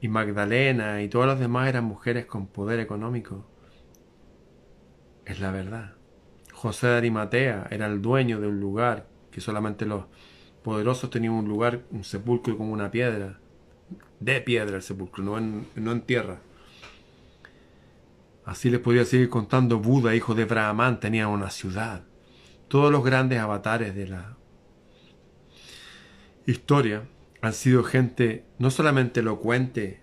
Y 0.00 0.08
Magdalena 0.08 1.00
y 1.02 1.08
todas 1.08 1.28
las 1.28 1.38
demás 1.38 1.68
eran 1.68 1.84
mujeres 1.84 2.26
con 2.26 2.48
poder 2.48 2.80
económico. 2.80 3.46
Es 5.28 5.40
la 5.40 5.50
verdad. 5.50 5.92
José 6.52 6.86
de 6.86 6.96
Arimatea 6.96 7.68
era 7.70 7.86
el 7.86 8.00
dueño 8.00 8.40
de 8.40 8.48
un 8.48 8.58
lugar 8.58 9.06
que 9.30 9.42
solamente 9.42 9.84
los 9.84 10.06
poderosos 10.64 11.10
tenían 11.10 11.34
un 11.34 11.46
lugar, 11.46 11.82
un 11.90 12.02
sepulcro 12.02 12.56
como 12.56 12.72
una 12.72 12.90
piedra, 12.90 13.38
de 14.20 14.40
piedra 14.40 14.76
el 14.76 14.82
sepulcro, 14.82 15.22
no 15.22 15.36
en, 15.36 15.66
no 15.76 15.92
en 15.92 16.00
tierra. 16.00 16.40
Así 18.46 18.70
les 18.70 18.80
podría 18.80 19.04
seguir 19.04 19.28
contando, 19.28 19.78
Buda, 19.78 20.14
hijo 20.14 20.34
de 20.34 20.46
Brahman, 20.46 20.98
tenía 20.98 21.28
una 21.28 21.50
ciudad. 21.50 22.04
Todos 22.68 22.90
los 22.90 23.04
grandes 23.04 23.38
avatares 23.38 23.94
de 23.94 24.08
la 24.08 24.38
historia 26.46 27.06
han 27.42 27.52
sido 27.52 27.84
gente 27.84 28.46
no 28.58 28.70
solamente 28.70 29.20
elocuente, 29.20 30.00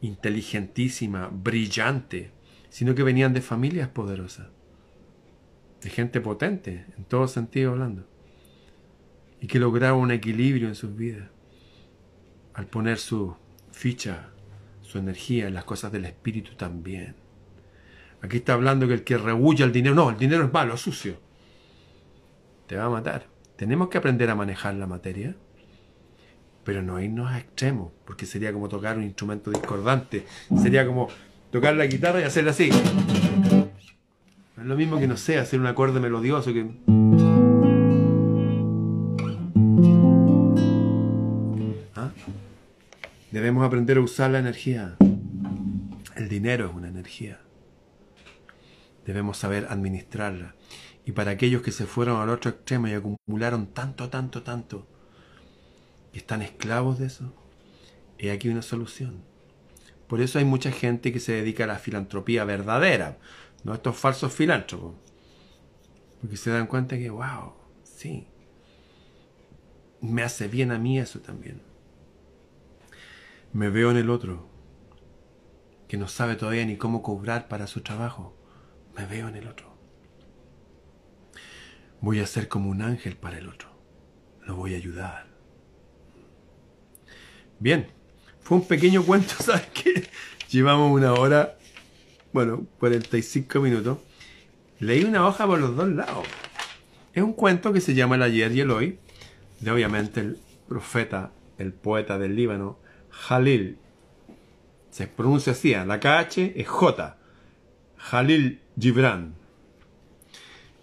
inteligentísima, 0.00 1.28
brillante, 1.30 2.32
sino 2.72 2.94
que 2.94 3.02
venían 3.02 3.34
de 3.34 3.42
familias 3.42 3.88
poderosas, 3.88 4.48
de 5.82 5.90
gente 5.90 6.22
potente, 6.22 6.86
en 6.96 7.04
todo 7.04 7.28
sentido 7.28 7.72
hablando 7.72 8.06
y 9.42 9.46
que 9.46 9.58
lograba 9.58 9.98
un 9.98 10.10
equilibrio 10.10 10.68
en 10.68 10.74
sus 10.74 10.96
vidas 10.96 11.28
al 12.54 12.66
poner 12.66 12.96
su 12.96 13.36
ficha, 13.72 14.30
su 14.80 14.96
energía 14.96 15.48
en 15.48 15.54
las 15.54 15.64
cosas 15.64 15.92
del 15.92 16.06
espíritu 16.06 16.54
también. 16.54 17.14
Aquí 18.22 18.38
está 18.38 18.54
hablando 18.54 18.88
que 18.88 18.94
el 18.94 19.04
que 19.04 19.18
rehuye 19.18 19.64
el 19.64 19.72
dinero, 19.72 19.94
no, 19.94 20.08
el 20.08 20.16
dinero 20.16 20.46
es 20.46 20.52
malo, 20.52 20.72
es 20.72 20.80
sucio. 20.80 21.16
Te 22.66 22.76
va 22.76 22.84
a 22.84 22.90
matar. 22.90 23.26
Tenemos 23.56 23.88
que 23.88 23.98
aprender 23.98 24.30
a 24.30 24.34
manejar 24.34 24.74
la 24.76 24.86
materia, 24.86 25.36
pero 26.64 26.82
no 26.82 26.98
irnos 27.02 27.30
a 27.30 27.38
extremos, 27.38 27.92
porque 28.06 28.24
sería 28.24 28.50
como 28.50 28.70
tocar 28.70 28.96
un 28.96 29.02
instrumento 29.02 29.50
discordante. 29.50 30.24
Sería 30.56 30.86
como 30.86 31.08
tocar 31.52 31.76
la 31.76 31.86
guitarra 31.86 32.20
y 32.20 32.24
hacerla 32.24 32.50
así. 32.50 32.70
Es 32.70 34.64
lo 34.64 34.74
mismo 34.74 34.98
que, 34.98 35.06
no 35.06 35.16
sé, 35.16 35.38
hacer 35.38 35.60
un 35.60 35.66
acorde 35.66 36.00
melodioso 36.00 36.52
que... 36.52 36.68
Debemos 43.30 43.64
aprender 43.64 43.96
a 43.96 44.00
usar 44.00 44.30
la 44.30 44.38
energía. 44.38 44.96
El 46.16 46.28
dinero 46.28 46.66
es 46.66 46.74
una 46.74 46.88
energía. 46.88 47.40
Debemos 49.06 49.38
saber 49.38 49.66
administrarla. 49.70 50.54
Y 51.06 51.12
para 51.12 51.30
aquellos 51.32 51.62
que 51.62 51.72
se 51.72 51.86
fueron 51.86 52.20
al 52.20 52.28
otro 52.28 52.50
extremo 52.50 52.88
y 52.88 52.92
acumularon 52.92 53.66
tanto, 53.68 54.10
tanto, 54.10 54.42
tanto, 54.42 54.86
y 56.12 56.18
están 56.18 56.42
esclavos 56.42 56.98
de 56.98 57.06
eso, 57.06 57.32
he 58.18 58.30
aquí 58.30 58.48
una 58.48 58.62
solución. 58.62 59.31
Por 60.06 60.20
eso 60.20 60.38
hay 60.38 60.44
mucha 60.44 60.70
gente 60.70 61.12
que 61.12 61.20
se 61.20 61.32
dedica 61.32 61.64
a 61.64 61.68
la 61.68 61.78
filantropía 61.78 62.44
verdadera, 62.44 63.18
no 63.64 63.72
a 63.72 63.76
estos 63.76 63.96
falsos 63.96 64.32
filántropos. 64.32 64.94
Porque 66.20 66.36
se 66.36 66.50
dan 66.50 66.66
cuenta 66.66 66.98
que, 66.98 67.10
wow, 67.10 67.54
sí, 67.82 68.26
me 70.00 70.22
hace 70.22 70.48
bien 70.48 70.70
a 70.70 70.78
mí 70.78 70.98
eso 70.98 71.20
también. 71.20 71.62
Me 73.52 73.70
veo 73.70 73.90
en 73.90 73.96
el 73.96 74.10
otro, 74.10 74.48
que 75.88 75.96
no 75.96 76.08
sabe 76.08 76.36
todavía 76.36 76.64
ni 76.64 76.76
cómo 76.76 77.02
cobrar 77.02 77.48
para 77.48 77.66
su 77.66 77.82
trabajo. 77.82 78.36
Me 78.96 79.06
veo 79.06 79.28
en 79.28 79.36
el 79.36 79.46
otro. 79.46 79.72
Voy 82.00 82.20
a 82.20 82.26
ser 82.26 82.48
como 82.48 82.68
un 82.70 82.82
ángel 82.82 83.16
para 83.16 83.38
el 83.38 83.48
otro. 83.48 83.68
Lo 84.40 84.56
voy 84.56 84.74
a 84.74 84.76
ayudar. 84.76 85.26
Bien, 87.58 87.86
fue 88.42 88.58
un 88.58 88.66
pequeño 88.66 89.02
cuento, 89.04 89.34
¿sabes 89.40 89.66
qué? 89.74 90.08
Llevamos 90.50 90.92
una 90.92 91.14
hora, 91.14 91.56
bueno, 92.32 92.66
45 92.78 93.60
minutos. 93.60 93.98
Leí 94.78 95.04
una 95.04 95.26
hoja 95.26 95.46
por 95.46 95.58
los 95.58 95.76
dos 95.76 95.88
lados. 95.88 96.26
Es 97.14 97.22
un 97.22 97.32
cuento 97.32 97.72
que 97.72 97.80
se 97.80 97.94
llama 97.94 98.16
El 98.16 98.22
ayer 98.22 98.52
y 98.52 98.60
el 98.60 98.70
hoy, 98.70 98.98
de 99.60 99.70
obviamente 99.70 100.20
el 100.20 100.38
profeta, 100.68 101.30
el 101.58 101.72
poeta 101.72 102.18
del 102.18 102.34
Líbano, 102.34 102.78
Jalil. 103.10 103.78
Se 104.90 105.06
pronuncia 105.06 105.52
así, 105.52 105.72
¿eh? 105.72 105.84
la 105.86 106.00
KH 106.00 106.52
es 106.56 106.68
J. 106.68 107.16
Jalil 107.96 108.60
Gibran. 108.78 109.34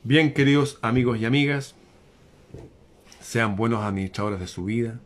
Bien, 0.04 0.34
queridos 0.34 0.80
amigos 0.82 1.20
y 1.20 1.26
amigas, 1.26 1.76
sean 3.20 3.56
buenos 3.56 3.84
administradores 3.84 4.40
de 4.40 4.48
su 4.48 4.66
vida, 4.66 5.00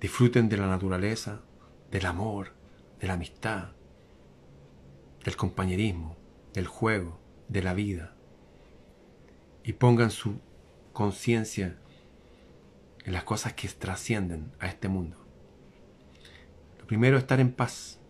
disfruten 0.00 0.48
de 0.48 0.56
la 0.56 0.66
naturaleza, 0.66 1.40
del 1.90 2.06
amor, 2.06 2.52
de 3.00 3.06
la 3.06 3.14
amistad, 3.14 3.72
del 5.24 5.36
compañerismo, 5.36 6.16
del 6.52 6.66
juego, 6.66 7.20
de 7.48 7.62
la 7.62 7.74
vida, 7.74 8.14
y 9.62 9.74
pongan 9.74 10.10
su 10.10 10.40
conciencia 10.92 11.78
en 13.04 13.12
las 13.12 13.24
cosas 13.24 13.54
que 13.54 13.68
trascienden 13.68 14.52
a 14.58 14.66
este 14.66 14.88
mundo. 14.88 15.16
Primero, 16.86 17.18
estar 17.18 17.38
en 17.38 17.52
paz. 17.52 18.00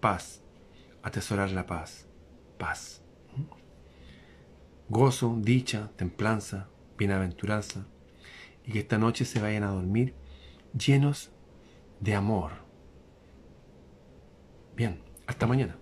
Paz. 0.00 0.42
Atesorar 1.02 1.52
la 1.52 1.64
paz. 1.64 2.08
Paz. 2.58 3.02
Gozo, 4.88 5.36
dicha, 5.40 5.92
templanza, 5.96 6.68
bienaventuranza. 6.96 7.86
Y 8.64 8.72
que 8.72 8.80
esta 8.80 8.98
noche 8.98 9.24
se 9.24 9.40
vayan 9.40 9.62
a 9.62 9.70
dormir 9.70 10.14
llenos 10.76 11.30
de 12.00 12.14
amor. 12.16 12.67
Bien, 14.78 14.96
hasta 15.26 15.44
mañana. 15.44 15.76